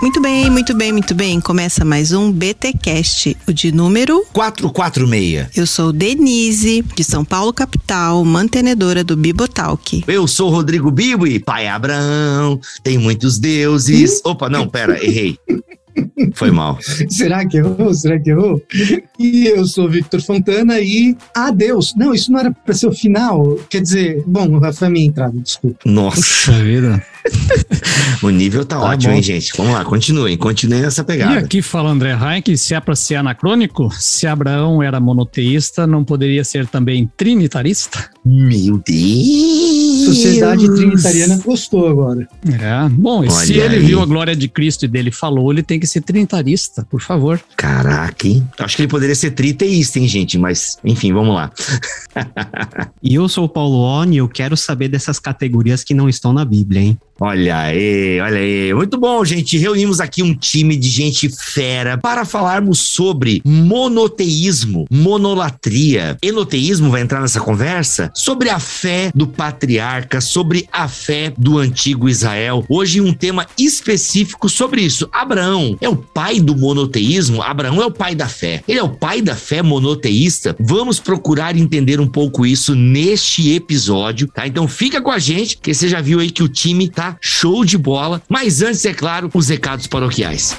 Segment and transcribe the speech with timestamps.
[0.00, 1.40] Muito bem, muito bem, muito bem.
[1.42, 5.48] Começa mais um BTcast, o de número 446.
[5.54, 10.02] Eu sou Denise, de São Paulo capital, mantenedora do Bibotalk.
[10.08, 14.22] Eu sou Rodrigo Bibo e pai Abraão, tem muitos deuses.
[14.24, 15.38] Opa, não, pera, errei.
[16.34, 16.78] Foi mal.
[17.10, 17.92] Será que errou?
[17.92, 18.62] Será que errou?
[19.18, 21.94] E eu sou Victor Fontana e adeus.
[21.94, 23.58] Não, isso não era para ser o final.
[23.68, 25.80] Quer dizer, bom, foi a minha entrada, desculpa.
[25.84, 26.52] Nossa.
[26.52, 27.04] Vida.
[28.22, 29.16] o nível tá, Tá ótimo, bom.
[29.16, 29.52] hein, gente?
[29.56, 31.38] Vamos lá, continuem, continuem nessa E pegada.
[31.38, 36.42] aqui fala André Heinck, se é para ser anacrônico, se Abraão era monoteísta, não poderia
[36.44, 38.10] ser também trinitarista?
[38.24, 40.04] Meu Deus!
[40.04, 42.26] Sociedade Trinitariana gostou agora.
[42.46, 42.88] É.
[42.90, 43.84] Bom, e se ele aí.
[43.84, 47.40] viu a glória de Cristo e dele falou, ele tem que ser trinitarista, por favor.
[47.56, 48.46] Caraca, hein?
[48.58, 50.38] Acho que ele poderia ser triteísta, hein, gente?
[50.38, 51.50] Mas, enfim, vamos lá.
[53.02, 56.32] E eu sou o Paulo On e eu quero saber dessas categorias que não estão
[56.32, 56.98] na Bíblia, hein?
[57.22, 58.72] Olha aí, olha aí.
[58.72, 59.58] Muito bom, gente.
[59.58, 66.16] Reunimos aqui um time de gente fera para falarmos sobre monoteísmo, monolatria.
[66.22, 68.10] Enoteísmo vai entrar nessa conversa?
[68.14, 72.64] Sobre a fé do patriarca, sobre a fé do antigo Israel.
[72.70, 75.06] Hoje um tema específico sobre isso.
[75.12, 77.42] Abraão é o pai do monoteísmo?
[77.42, 78.64] Abraão é o pai da fé.
[78.66, 80.56] Ele é o pai da fé monoteísta?
[80.58, 84.46] Vamos procurar entender um pouco isso neste episódio, tá?
[84.46, 87.64] Então fica com a gente, que você já viu aí que o time tá show
[87.64, 88.22] de bola.
[88.28, 90.56] Mas antes, é claro, os recados paroquiais.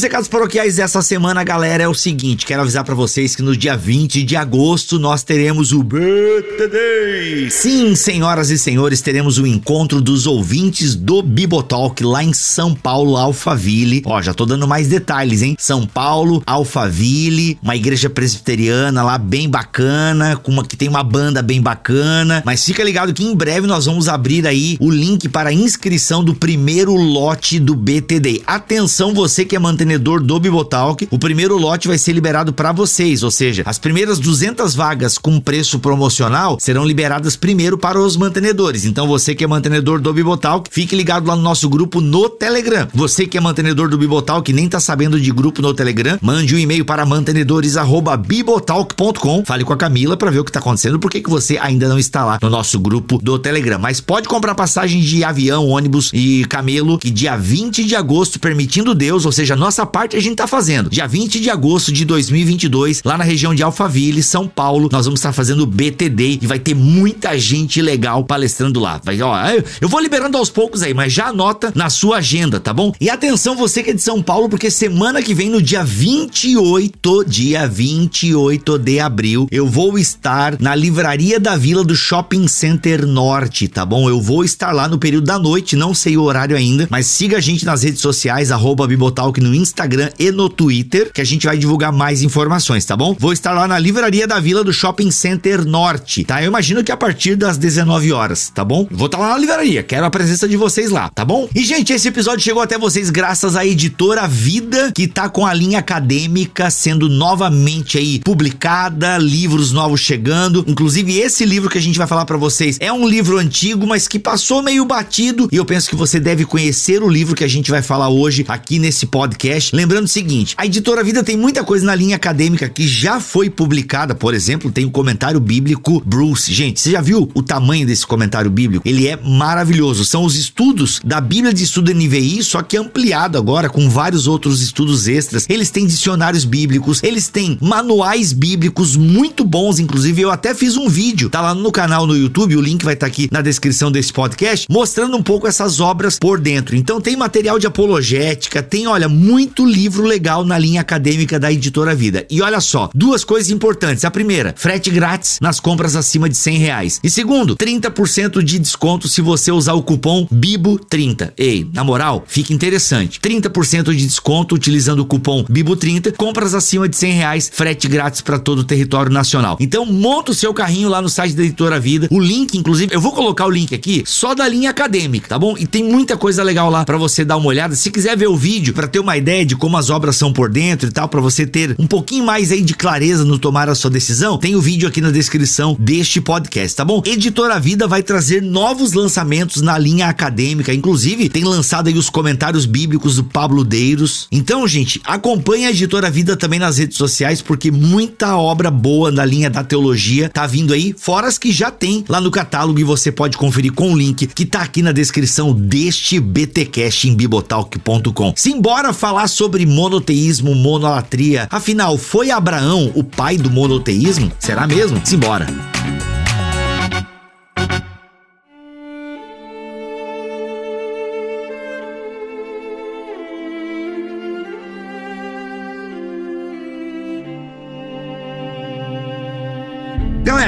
[0.00, 3.54] Nos recados paroquiais dessa semana, galera, é o seguinte: quero avisar pra vocês que no
[3.54, 7.50] dia 20 de agosto nós teremos o BTD.
[7.50, 13.14] Sim, senhoras e senhores, teremos o encontro dos ouvintes do Bibotalk lá em São Paulo,
[13.14, 14.02] Alphaville.
[14.06, 15.54] Ó, já tô dando mais detalhes, hein?
[15.58, 21.42] São Paulo, Alphaville, uma igreja presbiteriana lá bem bacana, com uma que tem uma banda
[21.42, 22.42] bem bacana.
[22.46, 26.24] Mas fica ligado que em breve nós vamos abrir aí o link para a inscrição
[26.24, 28.40] do primeiro lote do BTD.
[28.46, 33.22] Atenção, você que é mantenedor do Bibotalk, o primeiro lote vai ser liberado para vocês,
[33.22, 38.84] ou seja, as primeiras 200 vagas com preço promocional serão liberadas primeiro para os mantenedores.
[38.84, 42.88] Então você que é mantenedor do Bibotalk, fique ligado lá no nosso grupo no Telegram.
[42.94, 46.58] Você que é mantenedor do Bibotalk nem tá sabendo de grupo no Telegram, mande um
[46.58, 49.44] e-mail para mantenedores@bibotalk.com.
[49.44, 51.88] Fale com a Camila para ver o que tá acontecendo, por que que você ainda
[51.88, 53.78] não está lá no nosso grupo do Telegram.
[53.78, 58.94] Mas pode comprar passagem de avião, ônibus e camelo que dia 20 de agosto, permitindo
[58.94, 60.90] Deus, ou seja, a nossa parte a gente tá fazendo.
[60.90, 65.20] Dia 20 de agosto de 2022, lá na região de Alphaville, São Paulo, nós vamos
[65.20, 69.00] estar fazendo o BTD e vai ter muita gente legal palestrando lá.
[69.02, 69.34] Vai, ó,
[69.80, 72.92] eu- vou liberando aos poucos aí, mas já anota na sua agenda, tá bom?
[73.00, 77.24] E atenção você que é de São Paulo, porque semana que vem no dia 28,
[77.26, 83.66] dia 28 de abril, eu vou estar na Livraria da Vila do Shopping Center Norte,
[83.66, 84.08] tá bom?
[84.10, 87.38] Eu vou estar lá no período da noite, não sei o horário ainda, mas siga
[87.38, 89.69] a gente nas redes sociais, arroba Bibotalk no Instagram
[90.18, 93.16] e no Twitter, que a gente vai divulgar mais informações, tá bom?
[93.18, 96.42] Vou estar lá na Livraria da Vila do Shopping Center Norte, tá?
[96.42, 98.86] Eu imagino que a partir das 19 horas, tá bom?
[98.90, 101.48] Vou estar lá na livraria, quero a presença de vocês lá, tá bom?
[101.54, 105.54] E, gente, esse episódio chegou até vocês graças à editora Vida, que tá com a
[105.54, 110.64] linha acadêmica sendo novamente aí publicada, livros novos chegando.
[110.66, 114.08] Inclusive, esse livro que a gente vai falar pra vocês é um livro antigo, mas
[114.08, 115.48] que passou meio batido.
[115.52, 118.44] E eu penso que você deve conhecer o livro que a gente vai falar hoje
[118.48, 119.59] aqui nesse podcast.
[119.72, 123.50] Lembrando o seguinte: a editora Vida tem muita coisa na linha acadêmica que já foi
[123.50, 124.14] publicada.
[124.14, 126.52] Por exemplo, tem o comentário bíblico Bruce.
[126.52, 128.88] Gente, você já viu o tamanho desse comentário bíblico?
[128.88, 130.04] Ele é maravilhoso.
[130.04, 134.62] São os estudos da Bíblia de Estudo NVI, só que ampliado agora com vários outros
[134.62, 135.46] estudos extras.
[135.48, 140.88] Eles têm dicionários bíblicos, eles têm manuais bíblicos muito bons, inclusive eu até fiz um
[140.88, 144.12] vídeo, tá lá no canal no YouTube, o link vai estar aqui na descrição desse
[144.12, 146.76] podcast, mostrando um pouco essas obras por dentro.
[146.76, 151.52] Então tem material de apologética, tem, olha, muito muito livro legal na linha acadêmica da
[151.52, 152.24] Editora Vida.
[152.30, 154.04] E olha só, duas coisas importantes.
[154.04, 157.00] A primeira, frete grátis nas compras acima de 100 reais.
[157.02, 161.32] E segundo, 30% de desconto se você usar o cupom BIBO30.
[161.36, 163.18] Ei, na moral, fica interessante.
[163.18, 168.38] 30% de desconto utilizando o cupom BIBO30, compras acima de 100 reais, frete grátis para
[168.38, 169.56] todo o território nacional.
[169.58, 172.06] Então monta o seu carrinho lá no site da Editora Vida.
[172.08, 175.56] O link, inclusive, eu vou colocar o link aqui só da linha acadêmica, tá bom?
[175.58, 177.74] E tem muita coisa legal lá para você dar uma olhada.
[177.74, 180.50] Se quiser ver o vídeo para ter uma ideia de como as obras são por
[180.50, 183.74] dentro e tal, para você ter um pouquinho mais aí de clareza no tomar a
[183.74, 187.02] sua decisão, tem o vídeo aqui na descrição deste podcast, tá bom?
[187.04, 192.66] Editora Vida vai trazer novos lançamentos na linha acadêmica, inclusive tem lançado aí os comentários
[192.66, 194.26] bíblicos do Pablo Deiros.
[194.30, 199.24] Então, gente, acompanhe a Editora Vida também nas redes sociais porque muita obra boa na
[199.24, 202.84] linha da teologia tá vindo aí, fora as que já tem lá no catálogo e
[202.84, 208.34] você pode conferir com o link que tá aqui na descrição deste BTcast em bibotalk.com.
[208.36, 211.48] Simbora falar sobre monoteísmo, monolatria.
[211.50, 214.30] Afinal, foi Abraão o pai do monoteísmo?
[214.38, 215.00] Será mesmo?
[215.04, 215.46] Simbora.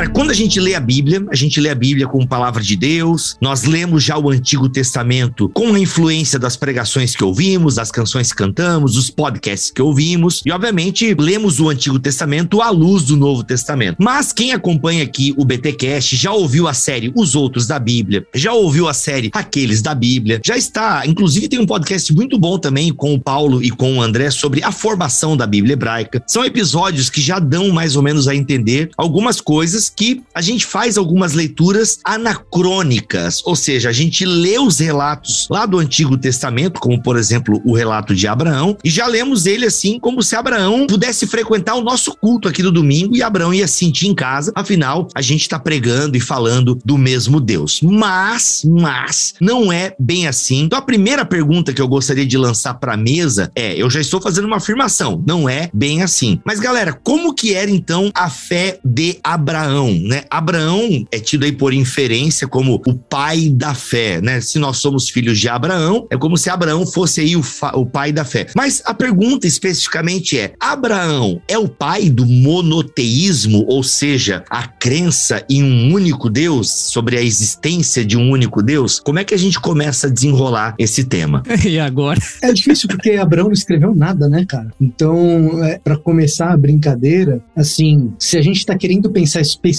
[0.03, 2.75] Galera, quando a gente lê a Bíblia, a gente lê a Bíblia com palavra de
[2.75, 7.91] Deus, nós lemos já o Antigo Testamento com a influência das pregações que ouvimos, das
[7.91, 13.05] canções que cantamos, dos podcasts que ouvimos, e obviamente lemos o Antigo Testamento à luz
[13.05, 13.97] do Novo Testamento.
[14.01, 18.53] Mas quem acompanha aqui o BTcast já ouviu a série Os Outros da Bíblia, já
[18.53, 22.93] ouviu a série Aqueles da Bíblia, já está, inclusive tem um podcast muito bom também
[22.93, 26.23] com o Paulo e com o André sobre a formação da Bíblia hebraica.
[26.27, 30.67] São episódios que já dão mais ou menos a entender algumas coisas que a gente
[30.67, 36.81] faz algumas leituras anacrônicas, ou seja, a gente lê os relatos lá do Antigo Testamento,
[36.81, 40.87] como por exemplo o relato de Abraão, e já lemos ele assim como se Abraão
[40.87, 45.09] pudesse frequentar o nosso culto aqui no domingo e Abraão ia sentir em casa, afinal
[45.15, 47.81] a gente está pregando e falando do mesmo Deus.
[47.83, 50.63] Mas, mas não é bem assim.
[50.63, 54.01] Então a primeira pergunta que eu gostaria de lançar para a mesa é, eu já
[54.01, 56.41] estou fazendo uma afirmação, não é bem assim.
[56.45, 59.82] Mas galera, como que era então a fé de Abraão?
[59.83, 60.23] Abraão, né?
[60.31, 64.41] Abraão é tido aí por inferência como o pai da fé, né?
[64.41, 67.43] Se nós somos filhos de Abraão, é como se Abraão fosse aí o,
[67.75, 68.47] o pai da fé.
[68.55, 75.45] Mas a pergunta especificamente é: Abraão é o pai do monoteísmo, ou seja, a crença
[75.49, 79.01] em um único Deus, sobre a existência de um único Deus?
[79.01, 81.43] Como é que a gente começa a desenrolar esse tema?
[81.73, 82.21] E agora?
[82.43, 84.69] É difícil porque Abraão não escreveu nada, né, cara?
[84.81, 89.72] Então, é, para começar a brincadeira, assim, se a gente tá querendo pensar especificamente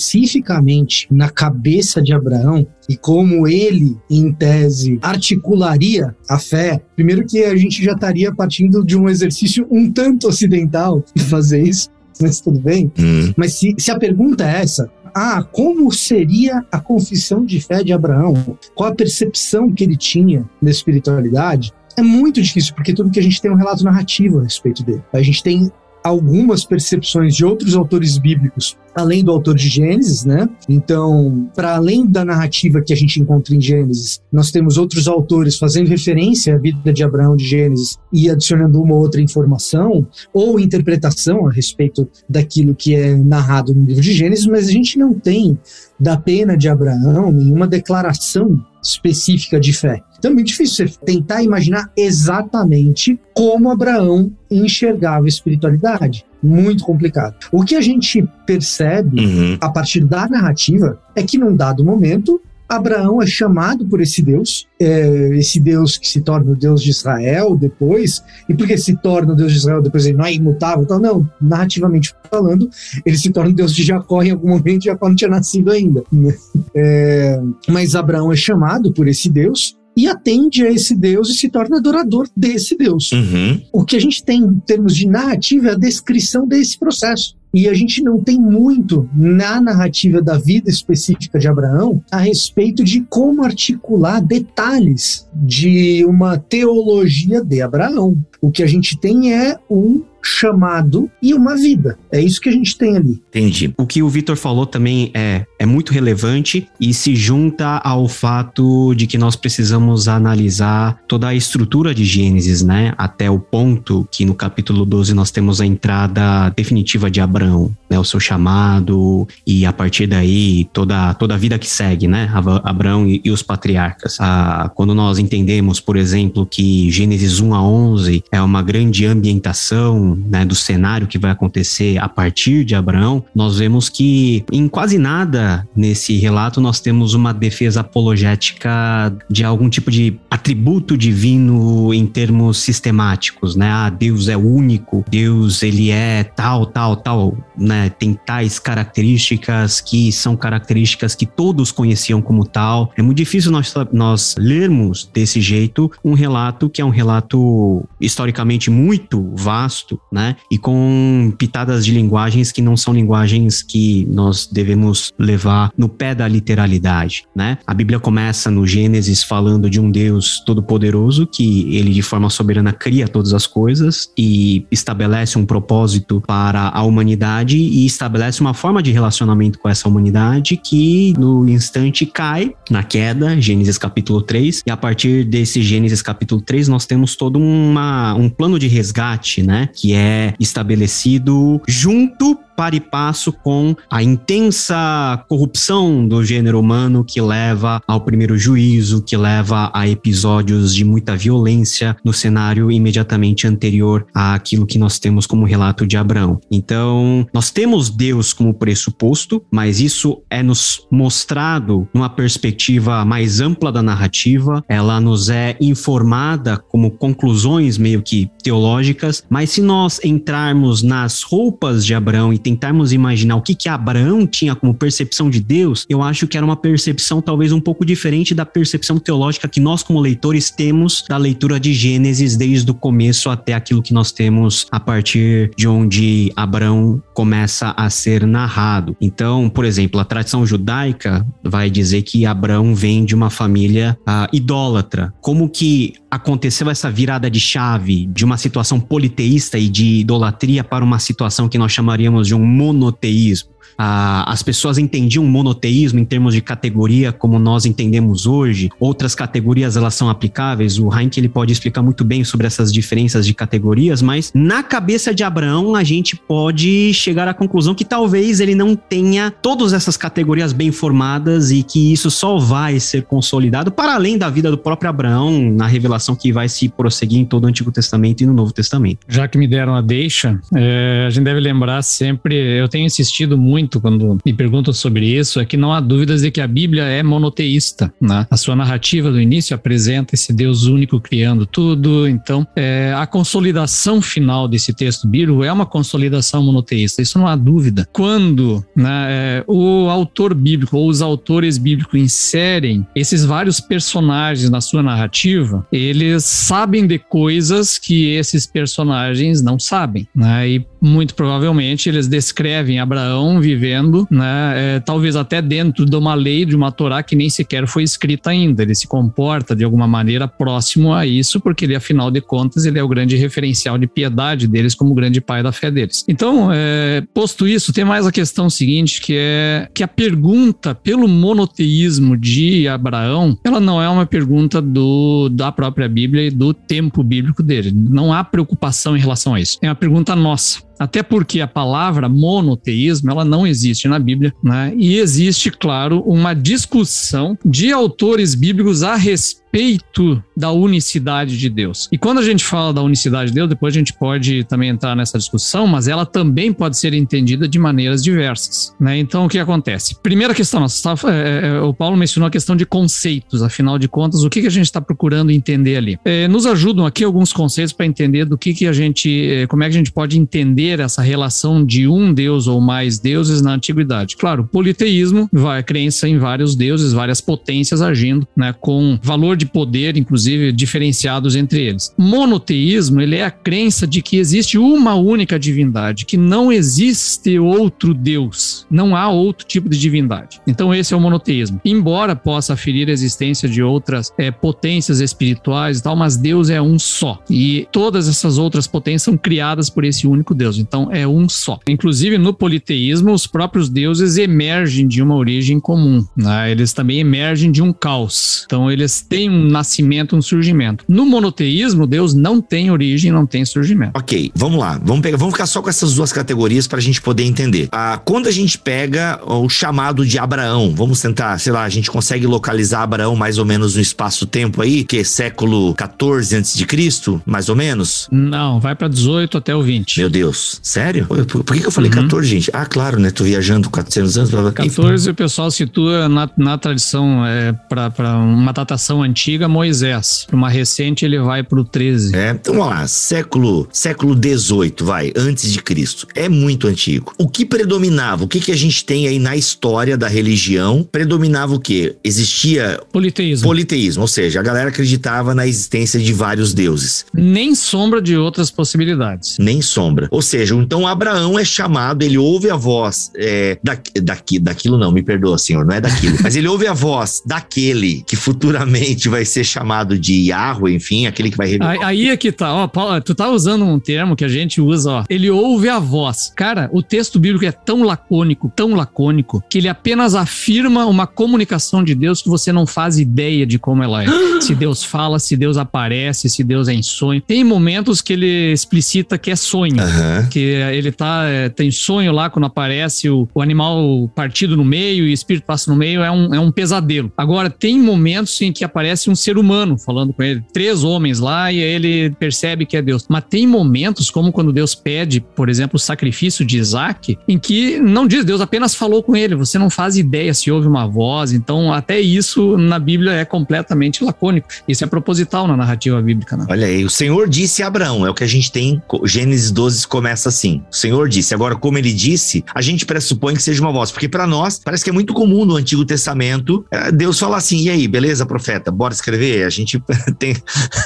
[1.09, 7.55] na cabeça de Abraão e como ele, em tese, articularia a fé, primeiro que a
[7.55, 11.89] gente já estaria partindo de um exercício um tanto ocidental de fazer isso,
[12.21, 12.91] mas tudo bem.
[12.99, 13.33] Hum.
[13.35, 17.93] Mas se, se a pergunta é essa, ah, como seria a confissão de fé de
[17.93, 18.57] Abraão?
[18.73, 21.71] Qual a percepção que ele tinha da espiritualidade?
[21.95, 24.83] É muito difícil, porque tudo que a gente tem é um relato narrativo a respeito
[24.83, 25.03] dele.
[25.13, 25.71] A gente tem
[26.03, 30.47] algumas percepções de outros autores bíblicos, além do autor de Gênesis, né?
[30.67, 35.57] Então, para além da narrativa que a gente encontra em Gênesis, nós temos outros autores
[35.57, 41.47] fazendo referência à vida de Abraão de Gênesis e adicionando uma outra informação ou interpretação
[41.47, 45.57] a respeito daquilo que é narrado no livro de Gênesis, mas a gente não tem
[45.99, 50.03] da pena de Abraão nenhuma declaração específica de fé.
[50.23, 56.25] Então é muito difícil você tentar imaginar exatamente como Abraão enxergava a espiritualidade.
[56.41, 57.35] Muito complicado.
[57.51, 59.57] O que a gente percebe Uhum.
[59.59, 62.39] a partir da narrativa é que num dado momento
[62.69, 66.91] Abraão é chamado por esse Deus, é, esse Deus que se torna o Deus de
[66.91, 70.83] Israel depois, e porque se torna o Deus de Israel depois ele não é imutável,
[70.83, 72.69] então não, narrativamente falando,
[73.05, 76.01] ele se torna o Deus de Jacó em algum momento, Jacó não tinha nascido ainda.
[76.75, 81.49] É, mas Abraão é chamado por esse Deus e atende a esse Deus e se
[81.49, 83.11] torna adorador desse Deus.
[83.11, 83.61] Uhum.
[83.71, 87.35] O que a gente tem em termos de narrativa é a descrição desse processo.
[87.53, 92.83] E a gente não tem muito na narrativa da vida específica de Abraão a respeito
[92.83, 98.17] de como articular detalhes de uma teologia de Abraão.
[98.41, 101.99] O que a gente tem é um chamado e uma vida.
[102.11, 103.21] É isso que a gente tem ali.
[103.29, 103.73] Entendi.
[103.77, 108.93] O que o Vitor falou também é, é muito relevante e se junta ao fato
[108.95, 112.93] de que nós precisamos analisar toda a estrutura de Gênesis, né?
[112.97, 117.97] Até o ponto que no capítulo 12 nós temos a entrada definitiva de Abraão, né?
[117.97, 122.29] O seu chamado e a partir daí toda, toda a vida que segue, né?
[122.33, 124.17] Abraão e, e os patriarcas.
[124.19, 130.19] Ah, quando nós entendemos, por exemplo, que Gênesis 1 a 11 é uma grande ambientação
[130.29, 134.97] né, do cenário que vai acontecer a partir de Abraão, nós vemos que em quase
[134.97, 142.05] nada nesse relato nós temos uma defesa apologética de algum tipo de atributo divino em
[142.05, 143.69] termos sistemáticos, né?
[143.69, 147.89] Ah, Deus é único, Deus ele é tal, tal, tal, né?
[147.89, 152.91] Tem tais características que são características que todos conheciam como tal.
[152.97, 158.69] É muito difícil nós, nós lermos desse jeito um relato que é um relato historicamente
[158.69, 160.35] muito vasto, né?
[160.49, 165.42] E com pitadas de linguagens que não são linguagens que nós devemos levar
[165.77, 167.57] no pé da literalidade, né?
[167.65, 172.71] A Bíblia começa no Gênesis falando de um Deus todo-poderoso que ele de forma soberana
[172.71, 178.81] cria todas as coisas e estabelece um propósito para a humanidade e estabelece uma forma
[178.81, 184.71] de relacionamento com essa humanidade que no instante cai na queda, Gênesis capítulo 3, e
[184.71, 189.69] a partir desse Gênesis capítulo 3 nós temos todo uma, um plano de resgate, né,
[189.73, 197.21] que é estabelecido junto para e passo com a intensa corrupção do gênero humano que
[197.21, 204.05] leva ao primeiro juízo, que leva a episódios de muita violência no cenário imediatamente anterior
[204.13, 206.39] àquilo que nós temos como relato de Abraão.
[206.51, 213.71] Então, nós temos Deus como pressuposto, mas isso é nos mostrado numa perspectiva mais ampla
[213.71, 220.83] da narrativa, ela nos é informada como conclusões meio que teológicas, mas se nós entrarmos
[220.83, 225.39] nas roupas de Abraão e tentarmos imaginar o que que Abraão tinha como percepção de
[225.39, 229.59] Deus, eu acho que era uma percepção talvez um pouco diferente da percepção teológica que
[229.59, 234.11] nós como leitores temos da leitura de Gênesis desde o começo até aquilo que nós
[234.11, 238.95] temos a partir de onde Abraão começa a ser narrado.
[238.99, 244.27] Então, por exemplo, a tradição judaica vai dizer que Abraão vem de uma família uh,
[244.35, 245.13] idólatra.
[245.21, 250.83] Como que aconteceu essa virada de chave de uma situação politeísta e de idolatria para
[250.83, 253.52] uma situação que nós chamaríamos de um monoteísmo?
[253.77, 258.69] Ah, as pessoas entendiam monoteísmo em termos de categoria como nós entendemos hoje.
[258.79, 260.77] Outras categorias elas são aplicáveis.
[260.79, 265.13] O Heinck ele pode explicar muito bem sobre essas diferenças de categorias, mas na cabeça
[265.13, 269.97] de Abraão a gente pode chegar à conclusão que talvez ele não tenha todas essas
[269.97, 274.57] categorias bem formadas e que isso só vai ser consolidado para além da vida do
[274.57, 278.33] próprio Abraão na revelação que vai se prosseguir em todo o Antigo Testamento e no
[278.33, 278.99] Novo Testamento.
[279.07, 283.37] Já que me deram a deixa, é, a gente deve lembrar sempre, eu tenho insistido
[283.37, 286.47] muito muito quando me perguntam sobre isso é que não há dúvidas de que a
[286.47, 287.93] Bíblia é monoteísta.
[287.99, 288.27] Né?
[288.29, 292.07] A sua narrativa do início apresenta esse Deus único criando tudo.
[292.07, 297.01] Então, é, a consolidação final desse texto bíblico é uma consolidação monoteísta.
[297.01, 297.87] Isso não há dúvida.
[297.93, 304.59] Quando né, é, o autor bíblico ou os autores bíblicos inserem esses vários personagens na
[304.59, 310.07] sua narrativa, eles sabem de coisas que esses personagens não sabem.
[310.13, 310.49] Né?
[310.49, 316.45] E muito provavelmente eles descrevem Abraão vivendo, né, é, talvez até dentro de uma lei,
[316.45, 318.63] de uma Torá que nem sequer foi escrita ainda.
[318.63, 322.77] Ele se comporta de alguma maneira próximo a isso, porque ele, afinal de contas, ele
[322.77, 326.03] é o grande referencial de piedade deles como grande pai da fé deles.
[326.07, 331.07] Então, é, posto isso, tem mais a questão seguinte, que é que a pergunta pelo
[331.07, 337.03] monoteísmo de Abraão, ela não é uma pergunta do, da própria Bíblia e do tempo
[337.03, 337.71] bíblico dele.
[337.73, 339.57] Não há preocupação em relação a isso.
[339.61, 340.61] É uma pergunta nossa.
[340.79, 344.73] Até porque a palavra monoteísmo ela não existe na Bíblia, né?
[344.75, 351.87] E existe, claro, uma discussão de autores bíblicos a respeito respeito da unicidade de Deus.
[351.91, 354.95] E quando a gente fala da unicidade de Deus, depois a gente pode também entrar
[354.95, 358.75] nessa discussão, mas ela também pode ser entendida de maneiras diversas.
[358.79, 358.97] Né?
[358.97, 359.95] Então, o que acontece?
[360.01, 363.87] Primeira questão, nossa, tá, é, é, o Paulo mencionou a questão de conceitos, afinal de
[363.87, 365.99] contas, o que, que a gente está procurando entender ali?
[366.03, 369.63] É, nos ajudam aqui alguns conceitos para entender do que, que a gente, é, como
[369.63, 373.53] é que a gente pode entender essa relação de um Deus ou mais deuses na
[373.53, 374.17] antiguidade.
[374.17, 379.45] Claro, politeísmo a crença em vários deuses, várias potências agindo, né, com valor de de
[379.45, 381.93] poder, inclusive, diferenciados entre eles.
[381.97, 387.93] Monoteísmo, ele é a crença de que existe uma única divindade, que não existe outro
[387.93, 390.39] Deus, não há outro tipo de divindade.
[390.47, 391.59] Então esse é o monoteísmo.
[391.65, 396.61] Embora possa aferir a existência de outras é, potências espirituais e tal, mas Deus é
[396.61, 397.19] um só.
[397.29, 400.57] E todas essas outras potências são criadas por esse único Deus.
[400.57, 401.59] Então é um só.
[401.67, 406.05] Inclusive no politeísmo, os próprios deuses emergem de uma origem comum.
[406.15, 406.51] Né?
[406.51, 408.43] Eles também emergem de um caos.
[408.45, 410.85] Então eles têm um nascimento, um surgimento.
[410.87, 413.91] No monoteísmo, Deus não tem origem, não tem surgimento.
[413.95, 414.79] Ok, vamos lá.
[414.83, 417.69] Vamos, pegar, vamos ficar só com essas duas categorias para a gente poder entender.
[417.71, 421.89] Ah, quando a gente pega o chamado de Abraão, vamos tentar, sei lá, a gente
[421.89, 426.65] consegue localizar Abraão mais ou menos no espaço-tempo aí, que é século 14 antes de
[426.65, 428.07] Cristo, mais ou menos?
[428.11, 429.99] Não, vai para 18 até o 20.
[429.99, 431.05] Meu Deus, sério?
[431.07, 432.03] Por, por que, que, eu falei uhum.
[432.03, 432.49] 14, gente?
[432.53, 433.11] Ah, claro, né?
[433.11, 434.29] Tô viajando 400 anos.
[434.31, 434.51] Blá, blá.
[434.51, 440.25] 14 o pessoal situa na, na tradição, é, para uma datação antiga, Moisés.
[440.27, 442.15] Para uma recente, ele vai para o 13.
[442.15, 446.07] É, então vamos lá, século, século 18, vai, antes de Cristo.
[446.15, 447.13] É muito antigo.
[447.17, 448.23] O que predominava?
[448.23, 450.87] O que, que a gente tem aí na história da religião?
[450.91, 451.95] Predominava o quê?
[452.03, 453.47] Existia politeísmo.
[453.47, 457.05] Politeísmo, ou seja, a galera acreditava na existência de vários deuses.
[457.13, 459.37] Nem sombra de outras possibilidades.
[459.39, 460.07] Nem sombra.
[460.11, 464.91] Ou seja, então Abraão é chamado, ele ouve a voz é, da, daqui, daquilo não,
[464.91, 466.17] me perdoa, senhor, não é daquilo.
[466.23, 471.29] mas ele ouve a voz daquele que futuramente vai ser chamado de Yahweh, enfim, aquele
[471.29, 471.77] que vai revelar.
[471.85, 474.91] Aí é que tá, ó, Paulo, tu tá usando um termo que a gente usa,
[474.91, 475.03] ó.
[475.07, 476.33] Ele ouve a voz.
[476.35, 481.83] Cara, o texto bíblico é tão lacônico, tão lacônico, que ele apenas afirma uma comunicação
[481.83, 484.07] de Deus que você não faz ideia de como ela é.
[484.41, 487.21] se Deus fala, se Deus aparece, se Deus é em sonho.
[487.21, 490.27] Tem momentos que ele explicita que é sonho, uhum.
[490.29, 495.05] que ele tá é, tem sonho lá quando aparece o, o animal partido no meio
[495.05, 497.11] e o espírito passa no meio, é um, é um pesadelo.
[497.15, 501.51] Agora, tem momentos em que aparece um ser humano falando com ele, três homens lá
[501.51, 503.05] e ele percebe que é Deus.
[503.09, 507.79] Mas tem momentos, como quando Deus pede, por exemplo, o sacrifício de Isaac, em que
[507.79, 511.33] não diz, Deus apenas falou com ele, você não faz ideia se houve uma voz.
[511.33, 514.47] Então, até isso na Bíblia é completamente lacônico.
[514.67, 516.37] Isso é proposital na narrativa bíblica.
[516.37, 516.45] Né?
[516.49, 519.87] Olha aí, o Senhor disse a Abraão, é o que a gente tem, Gênesis 12
[519.87, 520.61] começa assim.
[520.71, 521.33] O Senhor disse.
[521.33, 524.83] Agora, como ele disse, a gente pressupõe que seja uma voz, porque para nós parece
[524.83, 528.71] que é muito comum no Antigo Testamento é, Deus falar assim: e aí, beleza, profeta,
[528.83, 529.45] bora escrever?
[529.45, 529.81] A gente
[530.19, 530.35] tem.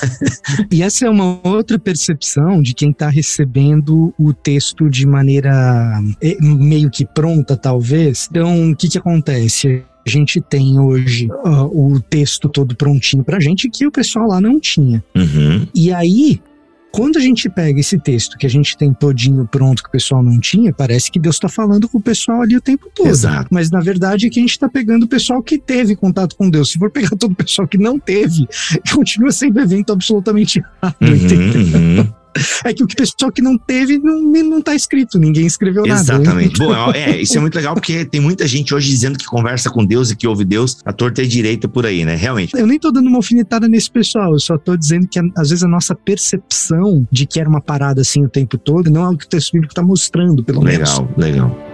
[0.71, 6.37] e essa é uma outra percepção de quem está recebendo o texto de maneira eh,
[6.39, 8.27] meio que pronta, talvez.
[8.29, 9.83] Então, o que, que acontece?
[10.05, 14.39] a gente tem hoje uh, o texto todo prontinho pra gente que o pessoal lá
[14.39, 15.03] não tinha.
[15.13, 15.67] Uhum.
[15.75, 16.39] E aí,
[16.91, 20.23] quando a gente pega esse texto que a gente tem todinho pronto que o pessoal
[20.23, 23.07] não tinha, parece que Deus está falando com o pessoal ali o tempo todo.
[23.07, 23.47] Exato.
[23.51, 26.49] Mas na verdade é que a gente está pegando o pessoal que teve contato com
[26.49, 26.71] Deus.
[26.71, 28.47] Se for pegar todo o pessoal que não teve,
[28.93, 31.79] continua sendo evento absolutamente errado, uhum, entendeu?
[31.79, 32.13] Uhum.
[32.63, 36.01] É que o pessoal que não teve não, não tá escrito, ninguém escreveu nada.
[36.01, 36.57] Exatamente.
[36.57, 39.85] Bom, é, isso é muito legal porque tem muita gente hoje dizendo que conversa com
[39.85, 42.15] Deus e que ouve Deus a torta e direita por aí, né?
[42.15, 42.55] Realmente.
[42.55, 45.63] Eu nem tô dando uma alfinetada nesse pessoal, eu só tô dizendo que às vezes
[45.63, 49.17] a nossa percepção de que era uma parada assim o tempo todo não é o
[49.17, 51.17] que o texto bíblico tá mostrando, pelo legal, menos.
[51.17, 51.66] Legal, legal.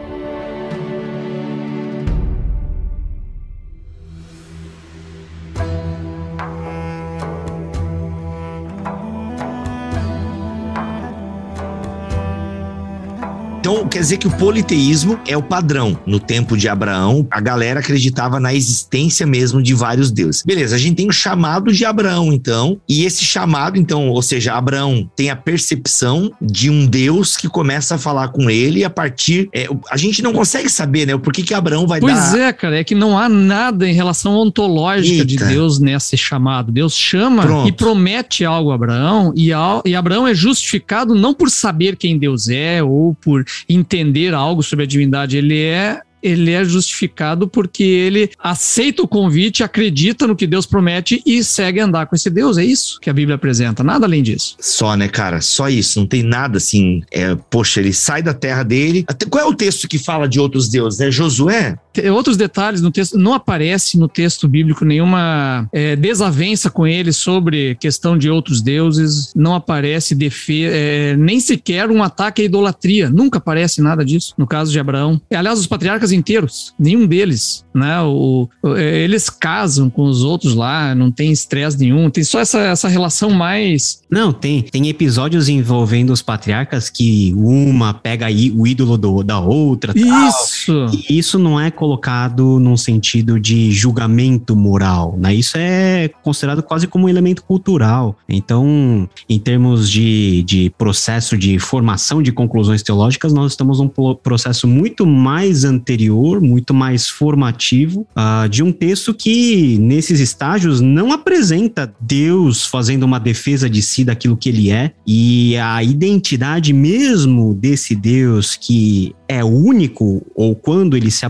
[13.73, 15.97] Então, quer dizer que o politeísmo é o padrão.
[16.05, 20.43] No tempo de Abraão, a galera acreditava na existência mesmo de vários deuses.
[20.45, 24.53] Beleza, a gente tem o chamado de Abraão, então, e esse chamado, então, ou seja,
[24.53, 28.91] Abraão tem a percepção de um Deus que começa a falar com ele e a
[28.91, 29.49] partir.
[29.51, 31.17] É, a gente não consegue saber, né?
[31.17, 32.29] Por que, que Abraão vai pois dar.
[32.29, 35.25] Pois é, cara, é que não há nada em relação ontológica Eita.
[35.25, 36.71] de Deus nesse chamado.
[36.71, 37.67] Deus chama Pronto.
[37.67, 39.49] e promete algo a Abraão, e,
[39.83, 44.85] e Abraão é justificado não por saber quem Deus é ou por entender algo sobre
[44.85, 50.47] a divindade, ele é ele é justificado porque ele aceita o convite, acredita no que
[50.47, 52.57] Deus promete e segue andar com esse Deus.
[52.57, 54.55] É isso que a Bíblia apresenta, nada além disso.
[54.59, 55.41] Só, né, cara?
[55.41, 55.99] Só isso.
[55.99, 57.01] Não tem nada assim.
[57.11, 59.03] É, poxa, ele sai da terra dele.
[59.05, 61.01] Até, qual é o texto que fala de outros deuses?
[61.01, 61.75] É Josué?
[62.11, 63.17] Outros detalhes no texto.
[63.17, 69.31] Não aparece no texto bíblico nenhuma é, desavença com ele sobre questão de outros deuses.
[69.35, 73.09] Não aparece defesa, é, nem sequer um ataque à idolatria.
[73.09, 75.21] Nunca aparece nada disso no caso de Abraão.
[75.33, 78.01] Aliás, os patriarcas inteiros, nenhum deles, né?
[78.01, 82.39] O, o, é, eles casam com os outros lá, não tem estresse nenhum, tem só
[82.39, 84.01] essa, essa relação mais.
[84.09, 89.39] Não, tem, tem episódios envolvendo os patriarcas que uma pega aí o ídolo do, da
[89.39, 89.93] outra.
[89.95, 90.85] Isso!
[90.85, 90.99] Tal.
[91.09, 95.35] Isso não é colocado num sentido de julgamento moral, né?
[95.35, 98.17] Isso é considerado quase como um elemento cultural.
[98.29, 104.65] Então, em termos de, de processo de formação de conclusões teológicas, nós estamos num processo
[104.65, 111.93] muito mais anterior, muito mais formativo, uh, de um texto que, nesses estágios, não apresenta
[111.99, 117.93] Deus fazendo uma defesa de si daquilo que ele é, e a identidade mesmo desse
[117.93, 121.25] Deus que é único, ou quando ele se,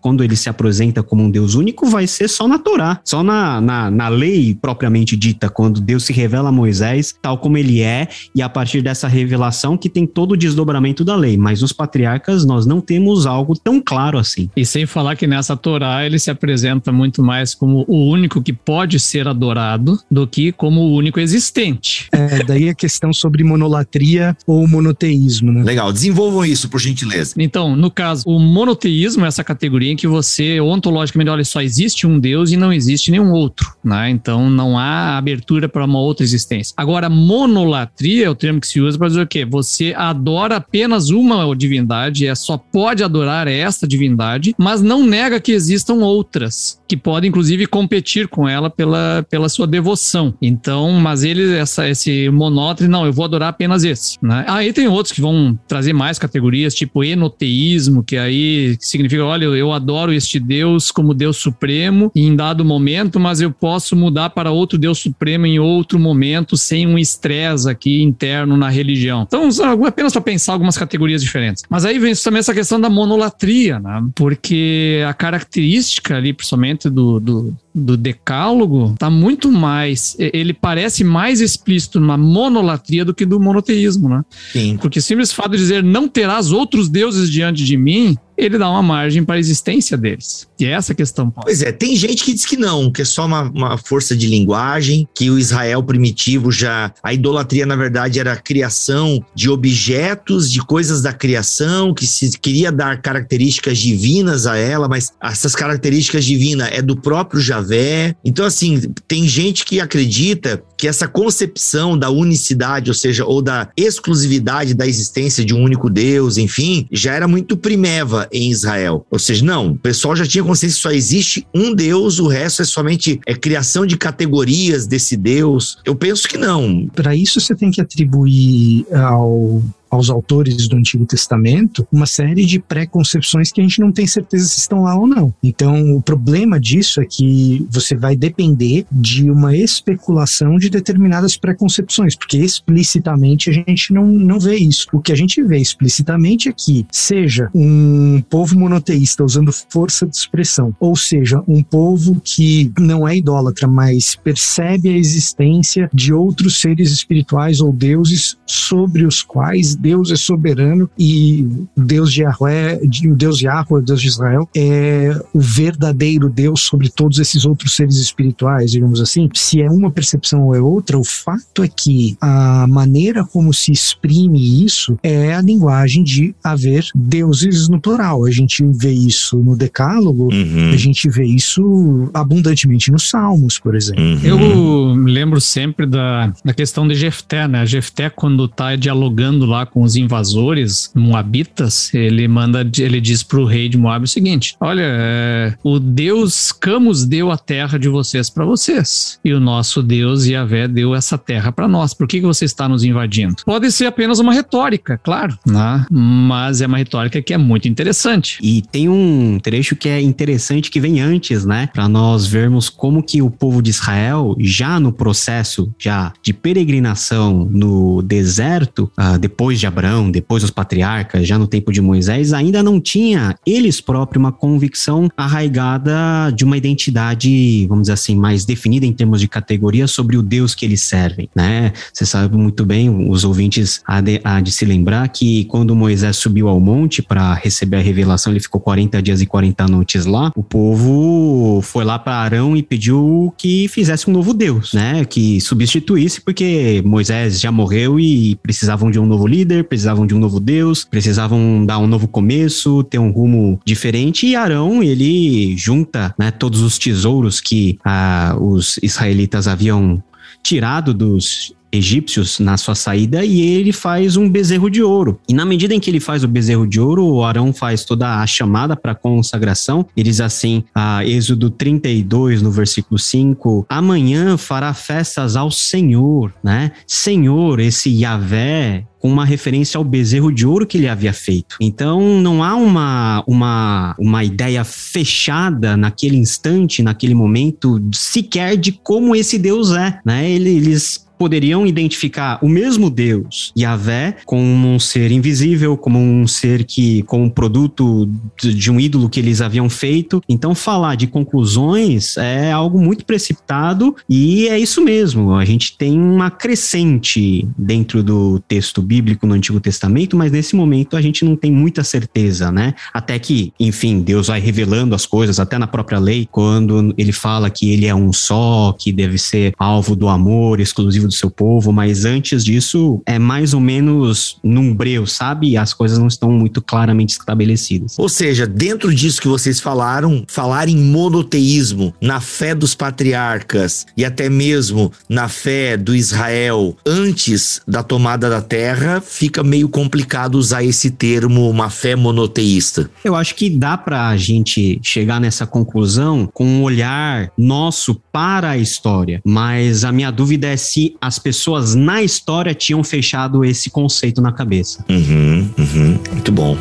[0.00, 3.60] quando ele se apresenta como um Deus único, vai ser só na Torá, só na,
[3.60, 8.08] na, na lei propriamente dita, quando Deus se revela a Moisés, tal como ele é,
[8.34, 11.36] e a partir dessa revelação que tem todo o desdobramento da lei.
[11.36, 14.48] Mas nos patriarcas nós não temos algo tão claro assim.
[14.56, 18.52] E sem falar que nessa Torá ele se apresenta muito mais como o único que
[18.52, 22.08] pode ser adorado do que como o único existente.
[22.12, 25.62] É, daí a questão sobre monolatria ou monoteísmo, né?
[25.62, 27.34] Legal, desenvolvam isso, por gentileza.
[27.38, 32.06] Então, no caso, o monoteísmo é essa categoria em que você ontologicamente olha, só existe
[32.06, 34.10] um Deus e não existe nenhum outro, né?
[34.10, 36.74] Então não há abertura para uma outra existência.
[36.76, 39.44] Agora, monolatria é o termo que se usa para dizer o quê?
[39.44, 45.52] Você adora apenas uma divindade, é só pode adorar esta divindade, mas não nega que
[45.52, 50.34] existam outras que podem inclusive competir com ela pela, pela sua devoção.
[50.40, 54.44] Então, mas ele essa esse monótrio, não, eu vou adorar apenas esse, né?
[54.46, 60.12] Aí tem outros que vão trazer mais categorias, tipo enoteísmo, que aí significa, olha, adoro
[60.12, 64.98] este Deus como Deus supremo em dado momento, mas eu posso mudar para outro Deus
[64.98, 69.22] supremo em outro momento sem um estresse aqui interno na religião.
[69.22, 69.48] Então,
[69.86, 71.62] apenas para pensar algumas categorias diferentes.
[71.68, 74.02] Mas aí vem também essa questão da monolatria, né?
[74.14, 81.42] Porque a característica ali, principalmente do, do do decálogo está muito mais, ele parece mais
[81.42, 84.24] explícito na monolatria do que do monoteísmo, né?
[84.50, 84.78] Sim.
[84.78, 88.82] Porque simples fato de dizer não terás outros deuses diante de mim, ele dá uma
[88.82, 90.46] margem para a existência deles.
[90.58, 91.30] E é essa questão.
[91.30, 91.46] Paulo.
[91.46, 94.26] Pois é, tem gente que diz que não, que é só uma, uma, força de
[94.26, 96.92] linguagem, que o Israel primitivo já.
[97.02, 102.38] A idolatria, na verdade, era a criação de objetos, de coisas da criação, que se
[102.38, 108.14] queria dar características divinas a ela, mas essas características divinas é do próprio Javé.
[108.24, 113.68] Então, assim, tem gente que acredita que essa concepção da unicidade, ou seja, ou da
[113.76, 119.06] exclusividade da existência de um único Deus, enfim, já era muito primeva em Israel.
[119.10, 122.62] Ou seja, não, o pessoal já tinha consciência que só existe um Deus, o resto
[122.62, 125.78] é somente é criação de categorias desse Deus.
[125.84, 126.88] Eu penso que não.
[126.94, 132.58] Para isso você tem que atribuir ao aos autores do Antigo Testamento uma série de
[132.58, 135.32] pré-concepções que a gente não tem certeza se estão lá ou não.
[135.42, 142.14] Então, o problema disso é que você vai depender de uma especulação de determinadas pré-concepções,
[142.14, 144.86] porque explicitamente a gente não, não vê isso.
[144.92, 150.16] O que a gente vê explicitamente é que, seja um povo monoteísta usando força de
[150.16, 156.60] expressão, ou seja, um povo que não é idólatra, mas percebe a existência de outros
[156.60, 163.14] seres espirituais ou deuses sobre os quais Deus é soberano e Deus de Yahweh, o
[163.14, 167.96] Deus de Yahweh, Deus de Israel, é o verdadeiro Deus sobre todos esses outros seres
[167.96, 169.28] espirituais, digamos assim.
[169.34, 173.72] Se é uma percepção ou é outra, o fato é que a maneira como se
[173.72, 178.24] exprime isso é a linguagem de haver deuses no plural.
[178.24, 180.70] A gente vê isso no Decálogo, uhum.
[180.72, 184.02] a gente vê isso abundantemente nos Salmos, por exemplo.
[184.02, 184.20] Uhum.
[184.22, 187.66] Eu lembro sempre da, da questão de Jefté, né?
[187.66, 193.44] Jefté, quando está dialogando lá com os invasores moabitas, ele manda, ele diz para o
[193.44, 198.30] rei de Moab o seguinte: Olha, é, o Deus Camus deu a terra de vocês
[198.30, 201.94] para vocês e o nosso Deus Yahvé deu essa terra para nós.
[201.94, 203.36] Por que, que você está nos invadindo?
[203.44, 205.84] Pode ser apenas uma retórica, claro, né?
[205.90, 208.38] mas é uma retórica que é muito interessante.
[208.42, 211.68] E tem um trecho que é interessante que vem antes, né?
[211.72, 217.48] Para nós vermos como que o povo de Israel, já no processo já de peregrinação
[217.50, 222.32] no deserto, uh, depois depois de Abraão, depois dos patriarcas, já no tempo de Moisés,
[222.32, 228.44] ainda não tinha eles próprios uma convicção arraigada de uma identidade, vamos dizer assim, mais
[228.44, 231.72] definida em termos de categoria sobre o Deus que eles servem, né?
[231.92, 236.16] Você sabe muito bem, os ouvintes há de, há de se lembrar que quando Moisés
[236.16, 240.32] subiu ao monte para receber a revelação, ele ficou 40 dias e 40 noites lá,
[240.34, 245.04] o povo foi lá para Arão e pediu que fizesse um novo Deus, né?
[245.04, 250.14] Que substituísse, porque Moisés já morreu e precisavam de um novo líder líder, precisavam de
[250.14, 254.26] um novo Deus, precisavam dar um novo começo, ter um rumo diferente.
[254.26, 260.02] E Arão, ele junta né, todos os tesouros que ah, os israelitas haviam
[260.42, 265.20] tirado dos egípcios na sua saída e ele faz um bezerro de ouro.
[265.28, 268.20] E na medida em que ele faz o bezerro de ouro, o Arão faz toda
[268.20, 269.86] a chamada para consagração.
[269.96, 276.72] Ele diz assim, a Êxodo 32, no versículo 5: Amanhã fará festas ao Senhor, né?
[276.86, 281.56] Senhor, esse Yahvé, com uma referência ao bezerro de ouro que ele havia feito.
[281.60, 289.14] Então não há uma, uma, uma ideia fechada naquele instante, naquele momento, sequer de como
[289.14, 290.00] esse Deus é.
[290.04, 290.28] Né?
[290.28, 297.02] Eles poderiam identificar o mesmo Deus, Yahvé, como um ser invisível, como um ser que,
[297.02, 298.08] como um produto
[298.40, 300.22] de um ídolo que eles haviam feito.
[300.28, 305.34] Então, falar de conclusões é algo muito precipitado e é isso mesmo.
[305.34, 310.96] A gente tem uma crescente dentro do texto bíblico no Antigo Testamento, mas nesse momento
[310.96, 312.74] a gente não tem muita certeza, né?
[312.92, 317.50] Até que, enfim, Deus vai revelando as coisas, até na própria lei, quando ele fala
[317.50, 321.72] que ele é um só, que deve ser alvo do amor exclusivo do seu povo,
[321.72, 325.56] mas antes disso é mais ou menos num breu, sabe?
[325.56, 327.98] As coisas não estão muito claramente estabelecidas.
[327.98, 334.04] Ou seja, dentro disso que vocês falaram, falar em monoteísmo, na fé dos patriarcas e
[334.04, 340.64] até mesmo na fé do Israel antes da tomada da terra, fica meio complicado usar
[340.64, 342.90] esse termo, uma fé monoteísta.
[343.04, 348.50] Eu acho que dá para a gente chegar nessa conclusão com um olhar nosso para
[348.50, 353.70] a história, mas a minha dúvida é se as pessoas na história tinham fechado esse
[353.70, 354.84] conceito na cabeça.
[354.88, 356.56] Uhum, uhum, muito bom.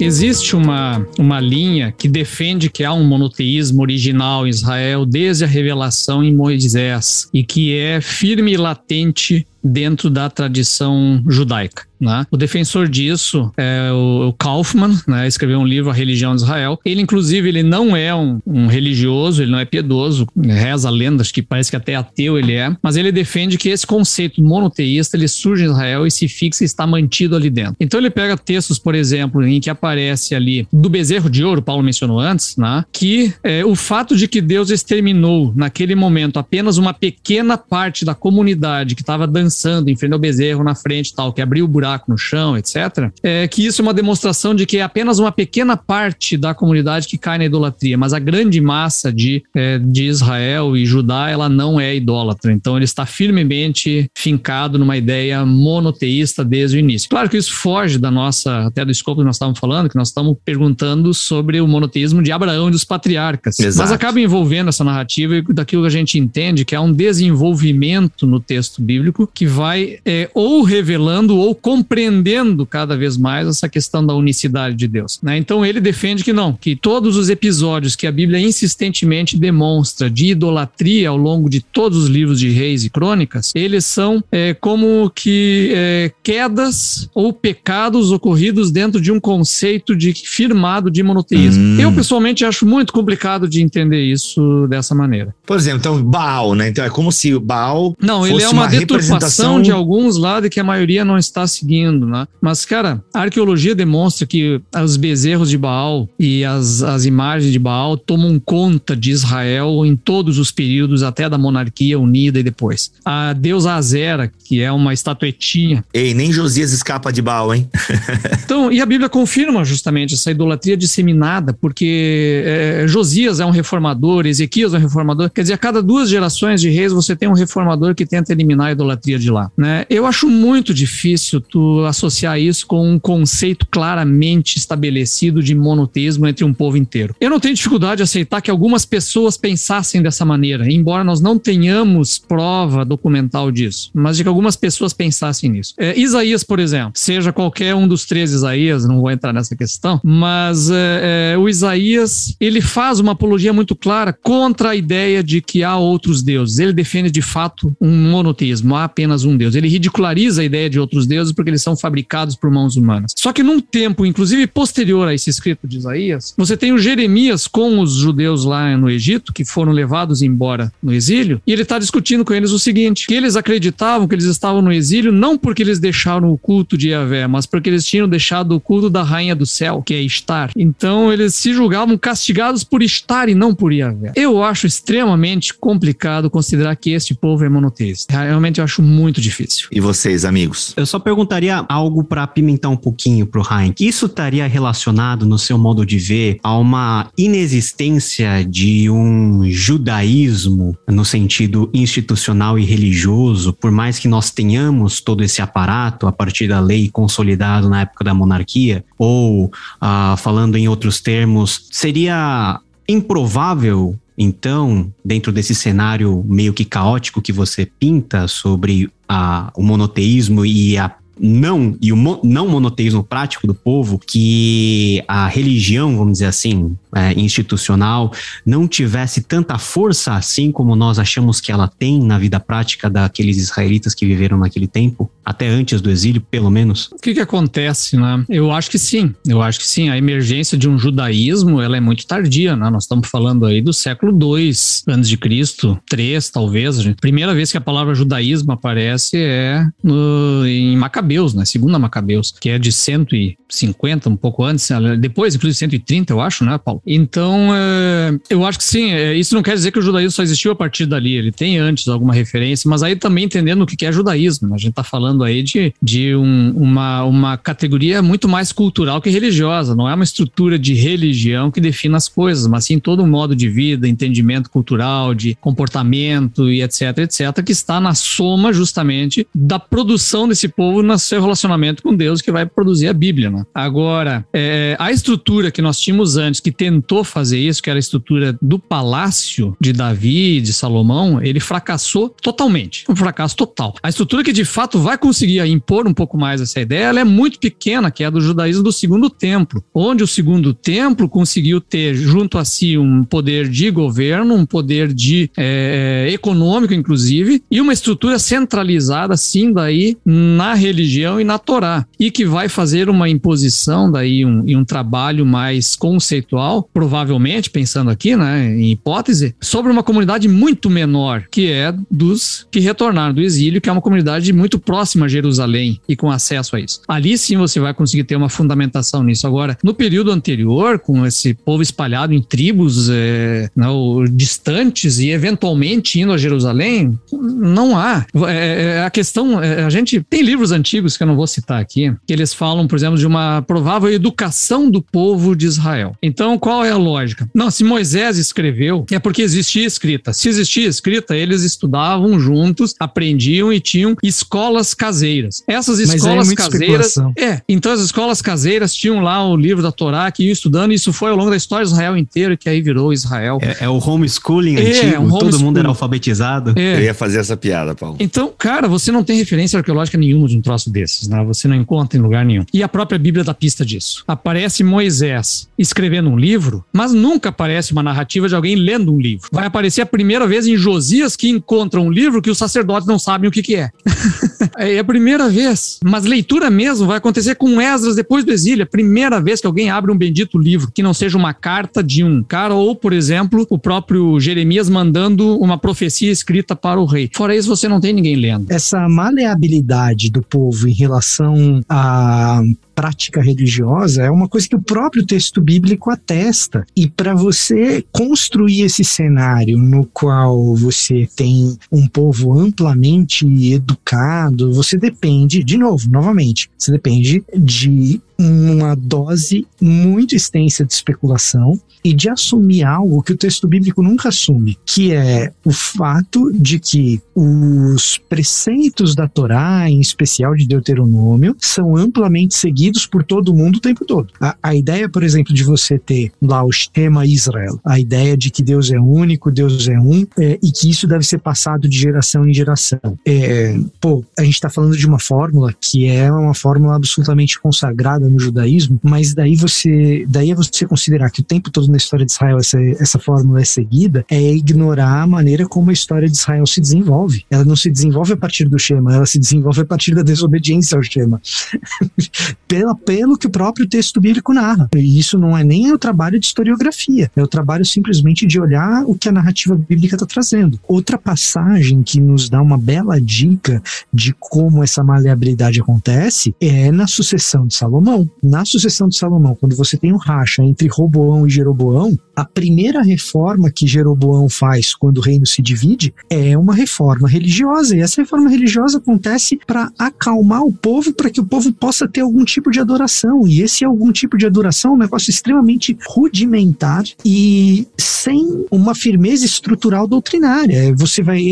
[0.00, 5.46] Existe uma, uma linha que defende que há um monoteísmo original em Israel desde a
[5.48, 11.86] revelação em Moisés e que é firme e latente dentro da tradição judaica.
[12.00, 12.26] Né?
[12.30, 15.26] O defensor disso é o Kaufman, né?
[15.26, 16.78] escreveu um livro A Religião de Israel.
[16.84, 21.42] Ele, inclusive, ele não é um, um, religioso, ele não é piedoso, reza lendas que
[21.42, 25.64] parece que até ateu ele é, mas ele defende que esse conceito monoteísta ele surge
[25.64, 27.76] em Israel e se fixa e está mantido ali dentro.
[27.80, 31.82] Então ele pega textos, por exemplo, em que aparece ali do bezerro de ouro, Paulo
[31.82, 32.84] mencionou antes, né?
[32.92, 38.14] que é, o fato de que Deus exterminou naquele momento apenas uma pequena parte da
[38.14, 41.87] comunidade que estava dançando em frente ao bezerro na frente tal, que abriu o buraco
[41.88, 45.32] buraco no chão, etc., é que isso é uma demonstração de que é apenas uma
[45.32, 50.04] pequena parte da comunidade que cai na idolatria, mas a grande massa de, é, de
[50.04, 52.52] Israel e Judá, ela não é idólatra.
[52.52, 57.08] Então ele está firmemente fincado numa ideia monoteísta desde o início.
[57.08, 60.08] Claro que isso foge da nossa, até do escopo que nós estávamos falando, que nós
[60.08, 63.58] estamos perguntando sobre o monoteísmo de Abraão e dos patriarcas.
[63.58, 63.78] Exato.
[63.78, 68.40] Mas acaba envolvendo essa narrativa daquilo que a gente entende que é um desenvolvimento no
[68.40, 74.12] texto bíblico que vai é, ou revelando ou compreendendo cada vez mais essa questão da
[74.12, 75.20] unicidade de Deus.
[75.22, 75.38] Né?
[75.38, 80.26] Então ele defende que não, que todos os episódios que a Bíblia insistentemente demonstra de
[80.26, 85.10] idolatria ao longo de todos os livros de reis e crônicas, eles são é, como
[85.14, 91.62] que é, quedas ou pecados ocorridos dentro de um conceito de firmado de monoteísmo.
[91.62, 91.80] Hum.
[91.80, 95.34] Eu pessoalmente acho muito complicado de entender isso dessa maneira.
[95.46, 96.68] Por exemplo, então Baal, né?
[96.68, 100.50] Então é como se Baal não, ele é uma, uma deturpação de alguns lá de
[100.50, 102.26] que a maioria não está seguindo seguindo, né?
[102.40, 107.58] Mas, cara, a arqueologia demonstra que os bezerros de Baal e as, as imagens de
[107.58, 112.90] Baal tomam conta de Israel em todos os períodos, até da monarquia unida e depois.
[113.04, 115.84] A deusa Azera, que é uma estatuetinha.
[115.92, 117.68] Ei, nem Josias escapa de Baal, hein?
[118.44, 124.26] então, e a Bíblia confirma justamente essa idolatria disseminada, porque é, Josias é um reformador,
[124.26, 125.30] Ezequias é um reformador.
[125.30, 128.68] Quer dizer, a cada duas gerações de reis você tem um reformador que tenta eliminar
[128.68, 129.84] a idolatria de lá, né?
[129.90, 136.28] Eu acho muito difícil tu tu associar isso com um conceito claramente estabelecido de monoteísmo
[136.28, 137.16] entre um povo inteiro.
[137.20, 141.36] Eu não tenho dificuldade de aceitar que algumas pessoas pensassem dessa maneira, embora nós não
[141.36, 145.74] tenhamos prova documental disso, mas de que algumas pessoas pensassem nisso.
[145.76, 150.00] É, Isaías, por exemplo, seja qualquer um dos três Isaías, não vou entrar nessa questão,
[150.04, 155.40] mas é, é, o Isaías ele faz uma apologia muito clara contra a ideia de
[155.40, 156.60] que há outros deuses.
[156.60, 159.56] Ele defende de fato um monoteísmo, há apenas um Deus.
[159.56, 163.12] Ele ridiculariza a ideia de outros deuses porque eles são fabricados por mãos humanas.
[163.16, 167.46] Só que num tempo, inclusive posterior a esse escrito de Isaías, você tem o Jeremias
[167.46, 171.78] com os judeus lá no Egito, que foram levados embora no exílio, e ele está
[171.78, 175.62] discutindo com eles o seguinte: que eles acreditavam que eles estavam no exílio não porque
[175.62, 179.34] eles deixaram o culto de Yahvé, mas porque eles tinham deixado o culto da rainha
[179.34, 180.50] do céu, que é Estar.
[180.56, 184.12] Então eles se julgavam castigados por Estar e não por Yahvé.
[184.16, 188.18] Eu acho extremamente complicado considerar que este povo é monoteísta.
[188.18, 189.68] Realmente eu acho muito difícil.
[189.70, 190.72] E vocês, amigos?
[190.76, 193.86] Eu só perguntaria perguntaria algo para apimentar um pouquinho pro Heinck.
[193.86, 201.04] Isso estaria relacionado, no seu modo de ver, a uma inexistência de um judaísmo no
[201.04, 206.60] sentido institucional e religioso, por mais que nós tenhamos todo esse aparato a partir da
[206.60, 214.92] lei consolidado na época da monarquia, ou ah, falando em outros termos, seria improvável então,
[215.04, 220.92] dentro desse cenário meio que caótico que você pinta sobre a, o monoteísmo e a
[221.20, 226.76] não e o mo, não monoteísmo prático do povo, que a religião, vamos dizer assim,
[226.94, 228.12] é, institucional,
[228.44, 233.36] não tivesse tanta força assim como nós achamos que ela tem na vida prática daqueles
[233.36, 236.90] israelitas que viveram naquele tempo, até antes do exílio, pelo menos?
[236.92, 238.24] O que, que acontece, né?
[238.28, 239.88] Eu acho que sim, eu acho que sim.
[239.90, 242.70] A emergência de um judaísmo, ela é muito tardia, né?
[242.70, 246.82] Nós estamos falando aí do século 2 antes de Cristo, 3 talvez.
[247.00, 251.44] Primeira vez que a palavra judaísmo aparece é no, em Macabeus Macabeus, né?
[251.44, 254.68] Segunda Macabeus, que é de 150, um pouco antes,
[255.00, 256.82] depois, inclusive 130, eu acho, né, Paulo?
[256.86, 260.22] Então, é, eu acho que sim, é, isso não quer dizer que o judaísmo só
[260.22, 263.86] existiu a partir dali, ele tem antes alguma referência, mas aí também entendendo o que
[263.86, 264.54] é judaísmo, né?
[264.54, 269.08] a gente está falando aí de, de um, uma, uma categoria muito mais cultural que
[269.08, 273.06] religiosa, não é uma estrutura de religião que define as coisas, mas sim todo um
[273.06, 279.26] modo de vida, entendimento cultural, de comportamento e etc, etc, que está na soma justamente
[279.34, 283.30] da produção desse povo na seu relacionamento com Deus que vai produzir a Bíblia.
[283.30, 283.44] Né?
[283.54, 287.80] Agora, é, a estrutura que nós tínhamos antes, que tentou fazer isso, que era a
[287.80, 292.84] estrutura do palácio de Davi, de Salomão, ele fracassou totalmente.
[292.88, 293.74] Um fracasso total.
[293.82, 297.04] A estrutura que de fato vai conseguir impor um pouco mais essa ideia, ela é
[297.04, 301.60] muito pequena, que é a do judaísmo do segundo templo, onde o segundo templo conseguiu
[301.60, 307.60] ter junto a si um poder de governo, um poder de é, econômico, inclusive, e
[307.60, 312.88] uma estrutura centralizada, sim, daí na religião religião e na Torá, e que vai fazer
[312.88, 319.34] uma imposição daí um, e um trabalho mais conceitual, provavelmente, pensando aqui, né, em hipótese,
[319.40, 323.82] sobre uma comunidade muito menor, que é dos que retornaram do exílio, que é uma
[323.82, 326.80] comunidade muito próxima a Jerusalém e com acesso a isso.
[326.88, 329.26] Ali sim você vai conseguir ter uma fundamentação nisso.
[329.26, 336.00] Agora, no período anterior, com esse povo espalhado em tribos é, não, distantes e eventualmente
[336.00, 338.06] indo a Jerusalém, não há.
[338.28, 341.26] É, é a questão, é, a gente tem livros antigos artigos que eu não vou
[341.26, 345.94] citar aqui, que eles falam, por exemplo, de uma provável educação do povo de Israel.
[346.02, 347.28] Então, qual é a lógica?
[347.34, 350.12] Não, se Moisés escreveu, é porque existia escrita.
[350.12, 355.42] Se existia escrita, eles estudavam juntos, aprendiam e tinham escolas caseiras.
[355.46, 356.94] Essas escolas é caseiras.
[357.18, 360.74] É, então as escolas caseiras tinham lá o livro da Torá que iam estudando, e
[360.74, 363.38] isso foi ao longo da história de Israel inteiro, que aí virou Israel.
[363.42, 366.54] É, é o homeschooling é, antigo, um todo mundo era alfabetizado.
[366.56, 366.76] É.
[366.76, 367.96] Eu ia fazer essa piada, Paulo.
[367.98, 371.22] Então, cara, você não tem referência arqueológica nenhuma de um troço desses, né?
[371.24, 372.44] Você não encontra em lugar nenhum.
[372.52, 374.04] E a própria Bíblia dá pista disso.
[374.06, 379.28] Aparece Moisés escrevendo um livro, mas nunca aparece uma narrativa de alguém lendo um livro.
[379.32, 382.98] Vai aparecer a primeira vez em Josias que encontra um livro que os sacerdotes não
[382.98, 383.70] sabem o que, que é.
[384.56, 385.78] é a primeira vez.
[385.84, 388.62] Mas leitura mesmo vai acontecer com Esdras depois do exílio.
[388.62, 391.82] É a primeira vez que alguém abre um bendito livro, que não seja uma carta
[391.82, 396.84] de um cara ou, por exemplo, o próprio Jeremias mandando uma profecia escrita para o
[396.84, 397.10] rei.
[397.14, 398.50] Fora isso, você não tem ninguém lendo.
[398.50, 402.42] Essa maleabilidade do povo em relação à
[402.74, 406.64] prática religiosa é uma coisa que o próprio texto bíblico atesta.
[406.76, 414.76] E para você construir esse cenário no qual você tem um povo amplamente educado, você
[414.76, 422.08] depende, de novo, novamente, você depende de uma dose muito extensa de especulação e de
[422.08, 427.98] assumir algo que o texto bíblico nunca assume, que é o fato de que os
[428.08, 433.84] preceitos da Torá, em especial de Deuteronômio, são amplamente seguidos por todo mundo o tempo
[433.84, 434.12] todo.
[434.20, 438.30] A, a ideia, por exemplo, de você ter lá o Shema Israel, a ideia de
[438.30, 441.78] que Deus é único, Deus é um, é, e que isso deve ser passado de
[441.78, 442.98] geração em geração.
[443.06, 448.07] É, pô, a gente está falando de uma fórmula que é uma fórmula absolutamente consagrada
[448.08, 452.04] no judaísmo, mas daí você, daí é você considerar que o tempo todo na história
[452.04, 456.16] de Israel essa, essa fórmula é seguida, é ignorar a maneira como a história de
[456.16, 457.24] Israel se desenvolve.
[457.30, 460.76] Ela não se desenvolve a partir do Shema, ela se desenvolve a partir da desobediência
[460.76, 461.20] ao Shema.
[462.48, 464.70] Pela, pelo que o próprio texto bíblico narra.
[464.74, 468.84] E isso não é nem o trabalho de historiografia, é o trabalho simplesmente de olhar
[468.86, 470.58] o que a narrativa bíblica está trazendo.
[470.66, 476.86] Outra passagem que nos dá uma bela dica de como essa maleabilidade acontece é na
[476.86, 477.97] sucessão de Salomão.
[477.98, 478.10] Salomão.
[478.22, 482.82] Na sucessão de Salomão, quando você tem um racha entre Roboão e Jeroboão, a primeira
[482.82, 487.76] reforma que Jeroboão faz quando o reino se divide é uma reforma religiosa.
[487.76, 492.00] E essa reforma religiosa acontece para acalmar o povo, para que o povo possa ter
[492.00, 493.26] algum tipo de adoração.
[493.26, 499.24] E esse algum tipo de adoração é um negócio extremamente rudimentar e sem uma firmeza
[499.24, 500.74] estrutural doutrinária.
[500.76, 501.22] Você vai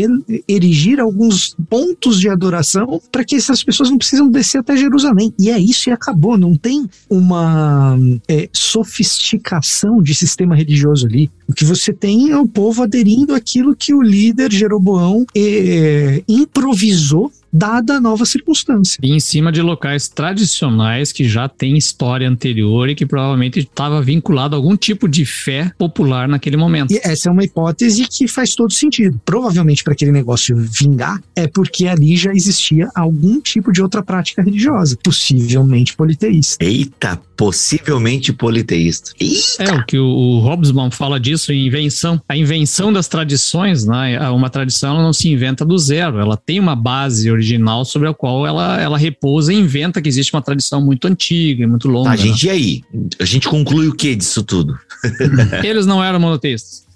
[0.47, 5.33] erigir alguns pontos de adoração para que essas pessoas não precisam descer até Jerusalém.
[5.39, 6.37] E é isso e acabou.
[6.37, 11.29] Não tem uma é, sofisticação de sistema religioso ali.
[11.47, 17.31] O que você tem é o povo aderindo àquilo que o líder Jeroboão é, improvisou
[17.51, 18.99] dada a nova circunstância.
[19.01, 24.01] E em cima de locais tradicionais que já têm história anterior e que provavelmente estava
[24.01, 26.91] vinculado a algum tipo de fé popular naquele momento.
[26.91, 29.19] E essa é uma hipótese que faz todo sentido.
[29.25, 34.41] Provavelmente para aquele negócio vingar é porque ali já existia algum tipo de outra prática
[34.41, 36.63] religiosa, possivelmente politeísta.
[36.63, 39.11] Eita, possivelmente politeísta.
[39.19, 39.63] Eita.
[39.63, 42.19] É o que o, o Hobsbawm fala disso em invenção.
[42.27, 44.19] A invenção das tradições, né?
[44.31, 48.45] Uma tradição não se inventa do zero, ela tem uma base original sobre a qual
[48.47, 52.09] ela, ela repousa e inventa que existe uma tradição muito antiga e muito longa.
[52.09, 52.53] Tá, gente, né?
[52.53, 52.81] e aí?
[53.19, 54.77] A gente conclui o que disso tudo?
[55.63, 56.86] Eles não eram monoteístas.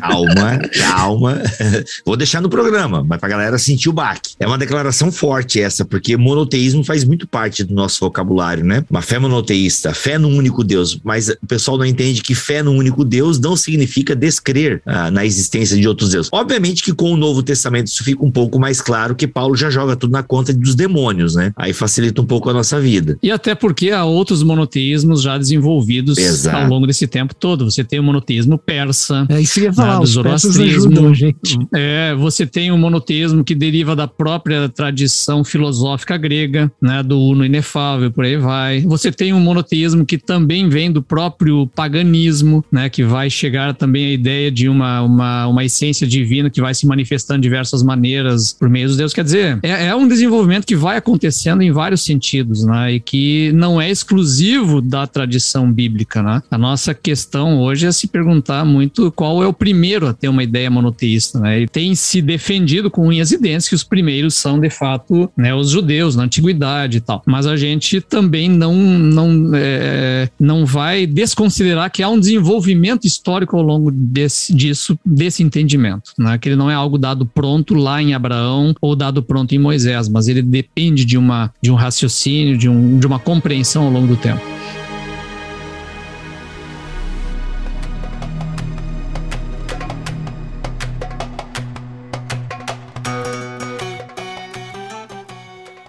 [0.00, 1.42] Calma, calma.
[2.04, 4.34] Vou deixar no programa, mas pra galera sentir o baque.
[4.38, 8.84] É uma declaração forte essa, porque monoteísmo faz muito parte do nosso vocabulário, né?
[8.90, 10.98] Uma fé monoteísta, fé no único Deus.
[11.02, 15.24] Mas o pessoal não entende que fé no único Deus não significa descrer ah, na
[15.24, 16.30] existência de outros deuses.
[16.32, 19.70] Obviamente que com o Novo Testamento isso fica um pouco mais claro, que Paulo já
[19.70, 21.52] joga tudo na conta dos demônios, né?
[21.56, 23.18] Aí facilita um pouco a nossa vida.
[23.22, 26.56] E até porque há outros monoteísmos já desenvolvidos Exato.
[26.56, 27.70] ao longo desse tempo todo.
[27.70, 28.97] Você tem o monoteísmo persa.
[29.28, 31.14] É isso que ia falar, né, do zoroastrismo.
[31.14, 31.58] gente.
[31.74, 37.02] É, você tem o monoteísmo que deriva da própria tradição filosófica grega, né?
[37.02, 38.80] Do uno inefável, por aí vai.
[38.82, 42.88] Você tem um monoteísmo que também vem do próprio paganismo, né?
[42.88, 46.86] Que vai chegar também a ideia de uma, uma, uma essência divina que vai se
[46.86, 49.14] manifestando de diversas maneiras por meio dos deuses.
[49.14, 52.92] Quer dizer, é, é um desenvolvimento que vai acontecendo em vários sentidos, né?
[52.92, 56.42] E que não é exclusivo da tradição bíblica, né?
[56.50, 60.42] A nossa questão hoje é se perguntar muito qual é o primeiro a ter uma
[60.42, 61.58] ideia monoteísta, né?
[61.58, 65.54] Ele tem se defendido com unhas e dentes que os primeiros são, de fato, né,
[65.54, 67.22] os judeus, na antiguidade e tal.
[67.26, 73.56] Mas a gente também não, não, é, não vai desconsiderar que há um desenvolvimento histórico
[73.56, 76.38] ao longo desse, disso, desse entendimento, né?
[76.38, 80.08] Que ele não é algo dado pronto lá em Abraão ou dado pronto em Moisés,
[80.08, 84.06] mas ele depende de, uma, de um raciocínio, de, um, de uma compreensão ao longo
[84.06, 84.40] do tempo.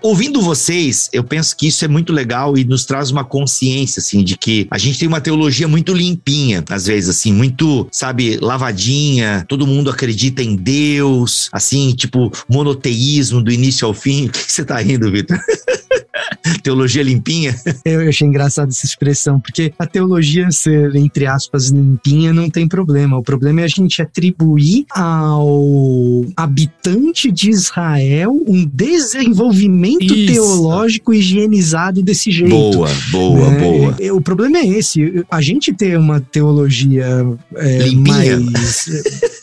[0.09, 4.23] Ouvindo vocês, eu penso que isso é muito legal e nos traz uma consciência, assim,
[4.23, 9.45] de que a gente tem uma teologia muito limpinha, às vezes, assim, muito, sabe, lavadinha,
[9.47, 14.29] todo mundo acredita em Deus, assim, tipo, monoteísmo do início ao fim.
[14.39, 15.37] O que você tá rindo, Vitor?
[16.63, 17.55] teologia limpinha?
[17.85, 23.17] Eu achei engraçado essa expressão, porque a teologia ser, entre aspas, limpinha não tem problema.
[23.17, 30.33] O problema é a gente atribuir ao habitante de Israel um desenvolvimento Isso.
[30.33, 32.49] teológico higienizado desse jeito.
[32.49, 33.59] Boa, boa, né?
[33.59, 34.13] boa.
[34.13, 35.25] O problema é esse.
[35.29, 37.25] A gente ter uma teologia
[37.55, 38.85] é, mais.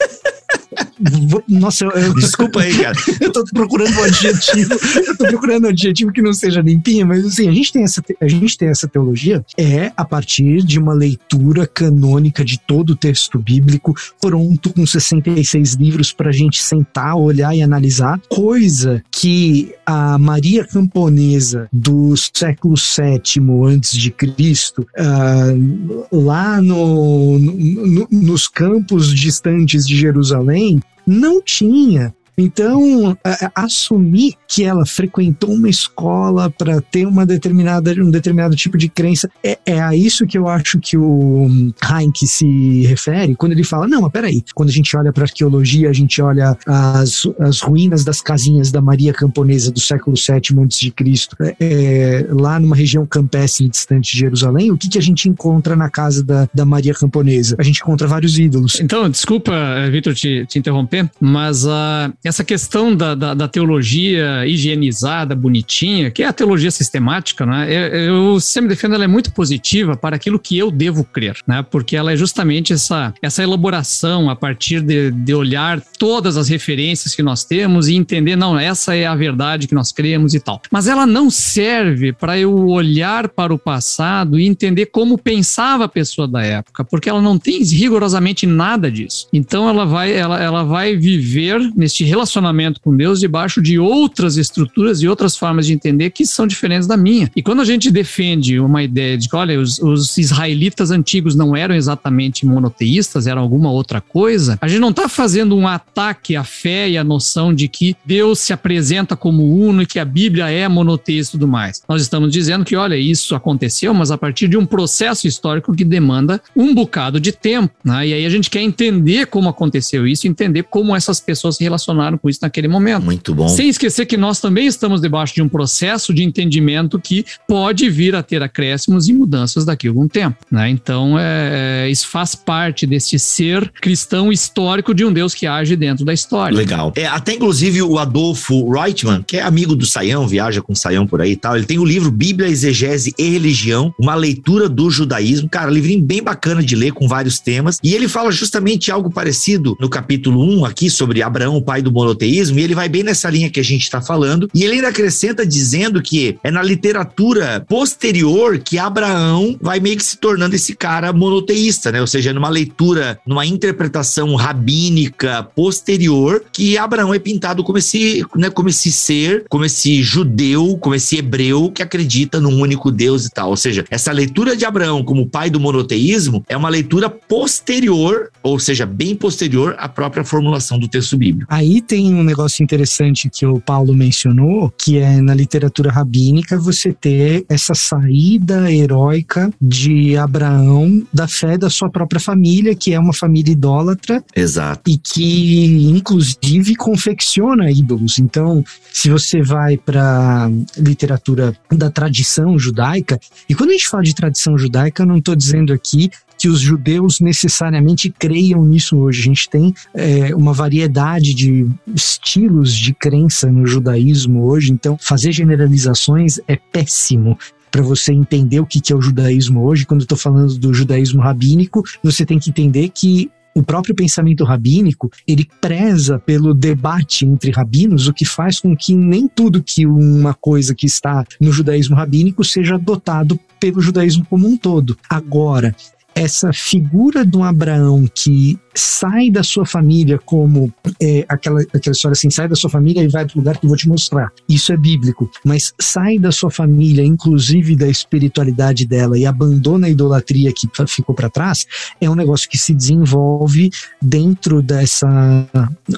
[1.49, 2.97] Nossa, eu, eu, Desculpa aí, cara.
[3.21, 4.75] eu tô procurando um adjetivo.
[5.07, 8.03] eu tô procurando um adjetivo que não seja limpinha, mas assim, a gente tem essa,
[8.21, 12.97] a gente tem essa teologia é a partir de uma leitura canônica de todo o
[12.97, 20.19] texto bíblico, pronto com 66 livros pra gente sentar, olhar e analisar, coisa que a
[20.19, 29.87] Maria Camponesa do século VII antes de Cristo, uh, lá no, no, nos campos distantes
[29.87, 33.16] de Jerusalém, não tinha então,
[33.55, 39.30] assumir que ela frequentou uma escola para ter uma determinada, um determinado tipo de crença,
[39.43, 41.49] é, é a isso que eu acho que o
[41.82, 45.89] Heinck se refere quando ele fala: não, mas peraí, quando a gente olha para arqueologia,
[45.89, 50.93] a gente olha as, as ruínas das casinhas da Maria Camponesa do século VII a.C.,
[51.41, 55.74] é, é, lá numa região campestre distante de Jerusalém, o que, que a gente encontra
[55.74, 57.57] na casa da, da Maria Camponesa?
[57.59, 58.78] A gente encontra vários ídolos.
[58.80, 59.53] Então, desculpa,
[59.91, 66.22] Vitor, te, te interromper, mas uh, essa questão da, da, da, teologia higienizada, bonitinha, que
[66.22, 67.66] é a teologia sistemática, né?
[67.70, 71.64] Eu, eu sempre defendo ela é muito positiva para aquilo que eu devo crer, né?
[71.70, 77.14] Porque ela é justamente essa, essa elaboração a partir de, de olhar todas as referências
[77.14, 80.61] que nós temos e entender, não, essa é a verdade que nós cremos e tal.
[80.70, 85.89] Mas ela não serve para eu olhar para o passado e entender como pensava a
[85.89, 89.29] pessoa da época, porque ela não tem rigorosamente nada disso.
[89.33, 95.03] Então ela vai, ela, ela vai viver neste relacionamento com Deus debaixo de outras estruturas
[95.03, 97.31] e outras formas de entender que são diferentes da minha.
[97.35, 101.57] E quando a gente defende uma ideia de que, olha, os, os israelitas antigos não
[101.57, 106.45] eram exatamente monoteístas, eram alguma outra coisa, a gente não está fazendo um ataque à
[106.45, 110.49] fé e à noção de que Deus se apresenta como uno e que a Bíblia
[110.51, 111.83] é monoteísta e tudo mais.
[111.89, 115.85] Nós estamos dizendo que, olha, isso aconteceu, mas a partir de um processo histórico que
[115.85, 117.75] demanda um bocado de tempo.
[117.85, 118.09] Né?
[118.09, 122.06] E aí a gente quer entender como aconteceu isso, entender como essas pessoas se relacionaram
[122.15, 123.05] com isso naquele momento.
[123.05, 123.49] Muito bom.
[123.49, 128.15] Sem esquecer que nós também estamos debaixo de um processo de entendimento que pode vir
[128.15, 130.37] a ter acréscimos e mudanças daqui a algum tempo.
[130.51, 130.71] Né?
[130.71, 135.77] Então, é, é, isso faz parte desse ser cristão histórico de um Deus que age
[135.77, 136.57] dentro da história.
[136.57, 136.93] Legal.
[136.97, 141.07] É, até inclusive o Adolfo Reutemann, que é amigo do Saião, viaja com o Saião
[141.07, 144.91] por aí e tal, ele tem o livro Bíblia, Exegese e Religião, uma leitura do
[144.91, 145.49] judaísmo.
[145.49, 147.79] Cara, livrinho bem bacana de ler com vários temas.
[147.83, 151.91] E ele fala justamente algo parecido no capítulo 1 aqui sobre Abraão, o pai do
[151.97, 154.49] monoteísmo, e ele vai bem nessa linha que a gente está falando.
[154.55, 160.05] E ele ainda acrescenta dizendo que é na literatura posterior que Abraão vai meio que
[160.05, 162.01] se tornando esse cara monoteísta, né?
[162.01, 168.51] Ou seja, numa leitura, numa interpretação rabínica posterior, que Abraão é pintado como esse, né,
[168.51, 173.31] como esse ser, como esse judeu, como esse hebreu que acredita num único Deus e
[173.31, 173.51] tal.
[173.51, 178.59] Ou seja, essa leitura de Abraão como pai do monoteísmo é uma leitura posterior, ou
[178.59, 181.47] seja, bem posterior à própria formulação do texto bíblico.
[181.53, 186.93] Aí tem um negócio interessante que o Paulo mencionou, que é na literatura rabínica você
[186.93, 193.12] ter essa saída heróica de Abraão da fé da sua própria família, que é uma
[193.12, 194.22] família idólatra.
[194.34, 194.91] Exato.
[194.91, 198.18] E que, inclusive, confecciona ídolos.
[198.18, 203.18] Então, se você vai para literatura da tradição judaica,
[203.49, 206.61] e quando a gente fala de tradição judaica, eu não estou dizendo aqui que os
[206.61, 209.20] judeus necessariamente creiam nisso hoje.
[209.20, 215.32] A gente tem é, uma variedade de estilos de crença no judaísmo hoje, então fazer
[215.32, 217.39] generalizações é péssimo
[217.70, 219.84] para você entender o que, é o judaísmo hoje.
[219.84, 224.45] Quando eu estou falando do judaísmo rabínico, você tem que entender que o próprio pensamento
[224.45, 229.87] rabínico, ele preza pelo debate entre rabinos, o que faz com que nem tudo que
[229.87, 234.97] uma coisa que está no judaísmo rabínico seja adotado pelo judaísmo como um todo.
[235.09, 235.74] Agora,
[236.17, 242.31] essa figura do Abraão que sai da sua família como é, aquela, aquela história assim,
[242.31, 244.33] sai da sua família e vai para o lugar que eu vou te mostrar.
[244.49, 245.31] Isso é bíblico.
[245.45, 251.14] Mas sai da sua família, inclusive da espiritualidade dela, e abandona a idolatria que ficou
[251.14, 251.67] para trás,
[252.01, 255.47] é um negócio que se desenvolve dentro dessa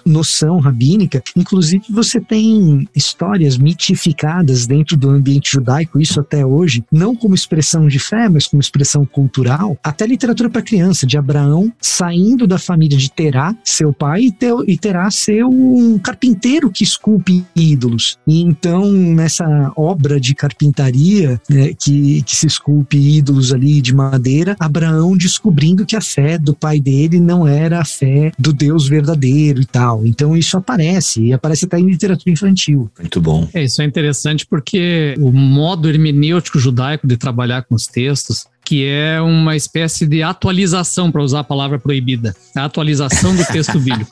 [0.04, 1.22] noção rabínica.
[1.36, 7.86] Inclusive, você tem histórias mitificadas dentro do ambiente judaico, isso até hoje, não como expressão
[7.86, 9.78] de fé, mas como expressão cultural.
[9.82, 14.52] Até literatura para criança, de Abraão saindo da família de Terá, seu pai, e, ter,
[14.66, 18.18] e Terá ser um carpinteiro que esculpe ídolos.
[18.26, 24.56] E então, nessa obra de carpintaria, né, que, que se esculpe ídolos ali de madeira,
[24.58, 29.60] Abraão descobrindo que a fé do pai dele não era a fé do Deus verdadeiro
[29.60, 30.06] e tal.
[30.06, 32.90] Então, isso aparece, e aparece até em literatura infantil.
[32.98, 33.48] Muito bom.
[33.52, 38.84] É, isso é interessante porque o modo hermenêutico judaico de trabalhar com os textos que
[38.84, 44.10] é uma espécie de atualização, para usar a palavra proibida, a atualização do texto bíblico.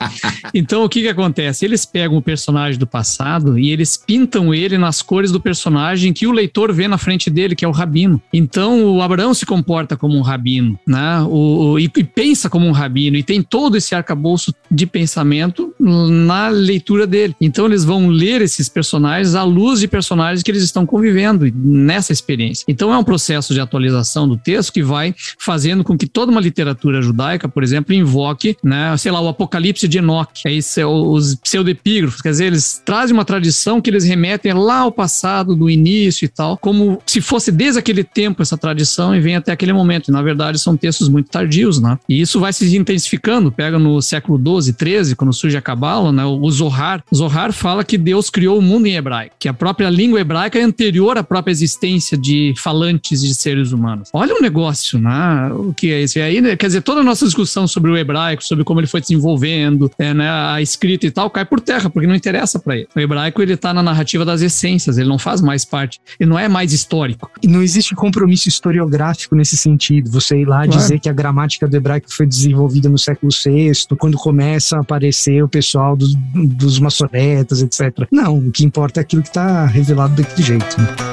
[0.51, 1.63] Então, o que, que acontece?
[1.63, 6.25] Eles pegam o personagem do passado e eles pintam ele nas cores do personagem que
[6.25, 8.19] o leitor vê na frente dele, que é o rabino.
[8.33, 11.21] Então, o Abraão se comporta como um rabino, né?
[11.29, 15.71] O, o e, e pensa como um rabino, e tem todo esse arcabouço de pensamento
[15.79, 17.35] na leitura dele.
[17.39, 22.11] Então, eles vão ler esses personagens à luz de personagens que eles estão convivendo nessa
[22.11, 22.65] experiência.
[22.67, 26.39] Então, é um processo de atualização do texto que vai fazendo com que toda uma
[26.39, 31.35] literatura judaica, por exemplo, invoque, né, sei lá, o Apocalipse de Enoque, é isso, os
[31.35, 36.23] pseudepígrafos, quer dizer, eles trazem uma tradição que eles remetem lá ao passado, do início
[36.23, 40.07] e tal, como se fosse desde aquele tempo essa tradição e vem até aquele momento.
[40.07, 41.97] E, na verdade, são textos muito tardios, né?
[42.07, 43.51] E isso vai se intensificando.
[43.51, 46.23] Pega no século 12, 13, quando surge a Cabala, né?
[46.25, 47.03] O Zohar.
[47.13, 50.61] Zohar fala que Deus criou o mundo em hebraico, que a própria língua hebraica é
[50.61, 54.09] anterior à própria existência de falantes de seres humanos.
[54.13, 55.51] Olha outro negócio, né?
[55.53, 56.39] O que é esse aí?
[56.39, 56.55] Né?
[56.55, 60.13] Quer dizer, toda a nossa discussão sobre o hebraico, sobre como ele foi desenvolvendo, é,
[60.13, 62.87] né, a escrita e tal, cai por terra, porque não interessa para ele.
[62.95, 66.39] O hebraico, ele tá na narrativa das essências, ele não faz mais parte, ele não
[66.39, 67.29] é mais histórico.
[67.41, 70.09] E não existe compromisso historiográfico nesse sentido.
[70.11, 70.71] Você ir lá claro.
[70.71, 75.43] dizer que a gramática do hebraico foi desenvolvida no século VI, quando começa a aparecer
[75.43, 78.07] o pessoal dos, dos maçonetas, etc.
[78.11, 80.79] Não, o que importa é aquilo que está revelado daquele jeito.
[80.79, 81.06] Né?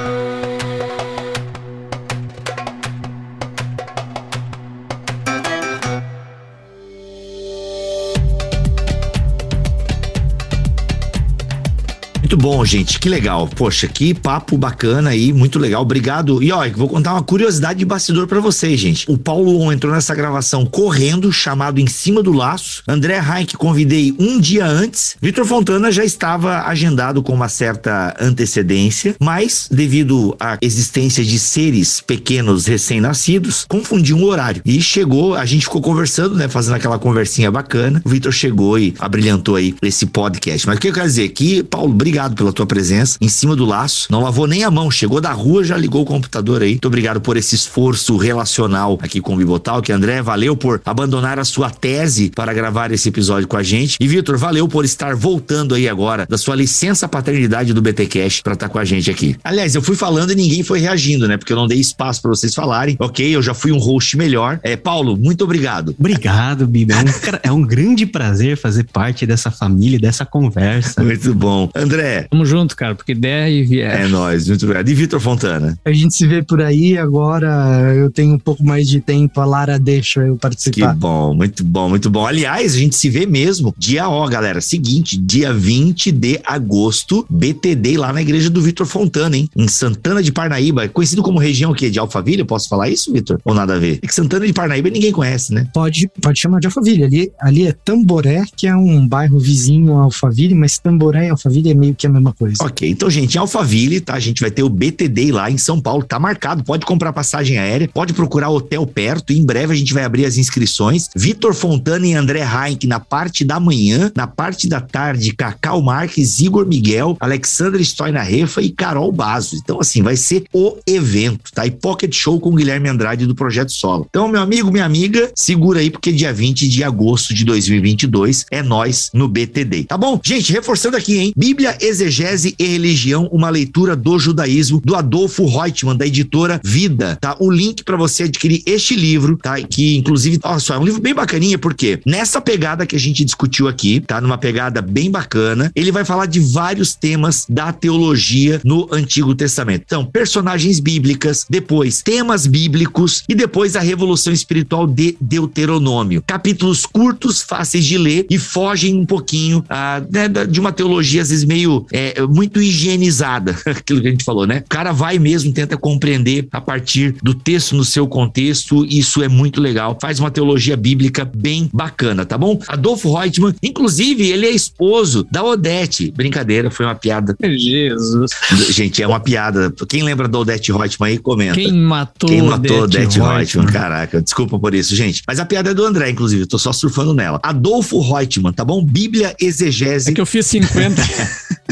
[12.25, 12.99] Muito bom, gente.
[12.99, 13.47] Que legal.
[13.47, 15.83] Poxa, que papo bacana aí, muito legal.
[15.83, 16.41] Obrigado.
[16.41, 19.05] E ó, vou contar uma curiosidade de bastidor para vocês, gente.
[19.07, 22.81] O Paulo entrou nessa gravação correndo, chamado em cima do laço.
[22.87, 25.15] André Heinck convidei um dia antes.
[25.21, 32.01] Vitor Fontana já estava agendado com uma certa antecedência, mas devido à existência de seres
[32.01, 34.63] pequenos recém-nascidos, confundiu um horário.
[34.65, 38.01] E chegou, a gente ficou conversando, né, fazendo aquela conversinha bacana.
[38.03, 40.65] O Vitor chegou e abrilhantou aí esse podcast.
[40.65, 41.29] Mas o que eu quero dizer?
[41.29, 44.07] Que, Paulo, obrigado obrigado pela tua presença em cima do laço.
[44.09, 46.71] Não lavou nem a mão, chegou da rua, já ligou o computador aí.
[46.71, 51.39] Muito obrigado por esse esforço relacional aqui com o Bibotal, que André, valeu por abandonar
[51.39, 53.97] a sua tese para gravar esse episódio com a gente.
[53.99, 58.41] E Vitor, valeu por estar voltando aí agora da sua licença paternidade do BT Cash
[58.41, 59.35] para estar tá com a gente aqui.
[59.43, 61.37] Aliás, eu fui falando e ninguém foi reagindo, né?
[61.37, 62.95] Porque eu não dei espaço para vocês falarem.
[62.99, 64.59] Ok, eu já fui um host melhor.
[64.63, 65.95] É, Paulo, muito obrigado.
[65.99, 66.93] Obrigado, Bibi.
[66.93, 71.03] É um, é um grande prazer fazer parte dessa família, dessa conversa.
[71.03, 71.69] Muito bom.
[71.75, 72.27] André, André.
[72.29, 74.01] Tamo junto, cara, porque der e vier.
[74.01, 74.87] É nóis, muito obrigado.
[74.87, 75.77] E Vitor Fontana?
[75.83, 79.45] A gente se vê por aí, agora eu tenho um pouco mais de tempo, a
[79.45, 80.93] Lara deixa eu participar.
[80.93, 82.25] Que bom, muito bom, muito bom.
[82.25, 87.97] Aliás, a gente se vê mesmo dia ó, galera, seguinte, dia 20 de agosto, BTD
[87.97, 89.49] lá na igreja do Vitor Fontana, hein?
[89.55, 91.89] Em Santana de Parnaíba, conhecido como região o quê?
[91.89, 93.39] De Alphaville, posso falar isso, Vitor?
[93.43, 93.99] Ou nada a ver?
[94.01, 95.67] É que Santana de Parnaíba ninguém conhece, né?
[95.73, 97.03] Pode, pode chamar de Alphaville.
[97.03, 101.71] Ali, ali é Tamboré, que é um bairro vizinho a Alphaville, mas Tamboré e Alphaville
[101.71, 102.55] é meio que a mesma coisa.
[102.61, 104.13] Ok, então, gente, em Alphaville, tá?
[104.13, 106.63] A gente vai ter o BTD lá em São Paulo, tá marcado.
[106.63, 109.33] Pode comprar passagem aérea, pode procurar hotel perto.
[109.33, 111.09] Em breve a gente vai abrir as inscrições.
[111.15, 116.39] Vitor Fontana e André Heinck na parte da manhã, na parte da tarde, Cacau Marques,
[116.39, 119.55] Igor Miguel, Alexandre Stoina Refa e Carol Bazo.
[119.55, 121.65] Então, assim, vai ser o evento, tá?
[121.65, 124.05] E Pocket Show com Guilherme Andrade do Projeto Solo.
[124.09, 128.61] Então, meu amigo, minha amiga, segura aí, porque dia 20 de agosto de 2022 é
[128.61, 130.19] nós no BTD, tá bom?
[130.23, 131.33] Gente, reforçando aqui, hein?
[131.35, 137.35] Bíblia Exegese e Religião, uma leitura do judaísmo, do Adolfo Reutemann, da editora Vida, tá?
[137.39, 139.61] O link para você adquirir este livro, tá?
[139.61, 143.23] Que, inclusive, olha só, é um livro bem bacaninha, porque nessa pegada que a gente
[143.23, 144.19] discutiu aqui, tá?
[144.19, 149.83] Numa pegada bem bacana, ele vai falar de vários temas da teologia no Antigo Testamento.
[149.85, 156.23] Então, personagens bíblicas, depois temas bíblicos e depois a revolução espiritual de Deuteronômio.
[156.25, 161.29] Capítulos curtos, fáceis de ler e fogem um pouquinho ah, né, de uma teologia, às
[161.29, 164.63] vezes, meio é, muito higienizada, aquilo que a gente falou, né?
[164.65, 169.27] O cara vai mesmo, tenta compreender a partir do texto no seu contexto, isso é
[169.27, 169.97] muito legal.
[170.01, 172.59] Faz uma teologia bíblica bem bacana, tá bom?
[172.67, 176.11] Adolfo Reutemann, inclusive, ele é esposo da Odete.
[176.11, 177.35] Brincadeira, foi uma piada.
[177.41, 178.31] Jesus.
[178.69, 179.73] Gente, é uma piada.
[179.87, 181.55] Quem lembra da Odete Reutemann aí, comenta.
[181.55, 183.67] Quem matou Quem matou Odete, Odete Reutemann?
[183.67, 185.23] Caraca, desculpa por isso, gente.
[185.27, 187.39] Mas a piada é do André, inclusive, eu tô só surfando nela.
[187.43, 188.83] Adolfo Reutemann, tá bom?
[188.83, 190.11] Bíblia Exegese.
[190.11, 191.01] É que eu fiz 50.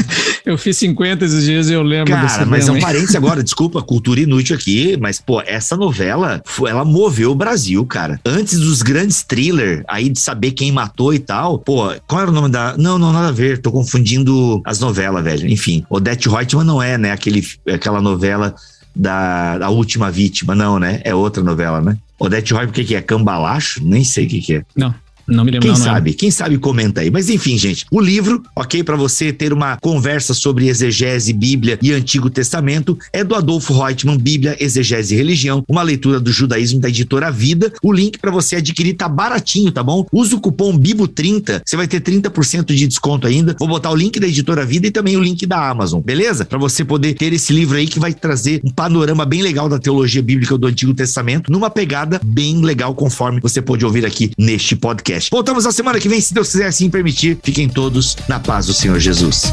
[0.44, 3.80] Eu fiz 50 esses dias e eu lembro Cara, mas é um parênteses agora, desculpa,
[3.80, 8.20] cultura inútil aqui, mas, pô, essa novela, ela moveu o Brasil, cara.
[8.26, 12.34] Antes dos grandes thrillers, aí de saber quem matou e tal, pô, qual era o
[12.34, 12.76] nome da...
[12.76, 15.48] Não, não, nada a ver, tô confundindo as novelas, velho.
[15.48, 18.54] Enfim, Odete Reutemann não é, né, aquele, aquela novela
[18.94, 21.00] da, da Última Vítima, não, né?
[21.04, 21.96] É outra novela, né?
[22.18, 23.00] Odete Reutemann, o que, que é?
[23.00, 23.82] Cambalacho?
[23.82, 24.62] Nem sei o que, que é.
[24.76, 24.94] Não.
[25.26, 25.68] Não me lembro.
[25.68, 26.12] Quem sabe?
[26.14, 27.10] Quem sabe comenta aí.
[27.10, 31.92] Mas enfim, gente, o livro, ok, para você ter uma conversa sobre exegese, Bíblia e
[31.92, 36.88] Antigo Testamento, é do Adolfo Reutemann, Bíblia, Exegese e Religião, uma leitura do judaísmo da
[36.88, 37.72] editora Vida.
[37.82, 40.06] O link para você adquirir tá baratinho, tá bom?
[40.12, 43.56] Usa o cupom BIBO30, você vai ter 30% de desconto ainda.
[43.58, 46.44] Vou botar o link da editora Vida e também o link da Amazon, beleza?
[46.44, 49.78] Para você poder ter esse livro aí que vai trazer um panorama bem legal da
[49.78, 54.76] teologia bíblica do Antigo Testamento, numa pegada bem legal, conforme você pode ouvir aqui neste
[54.76, 55.30] podcast podcast.
[55.30, 57.38] Voltamos na semana que vem, se Deus quiser assim permitir.
[57.42, 59.44] Fiquem todos na paz do Senhor Jesus.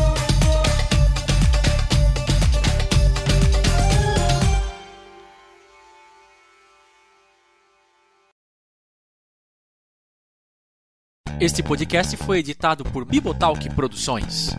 [11.39, 14.55] Este podcast foi editado por Bibotalk Produções.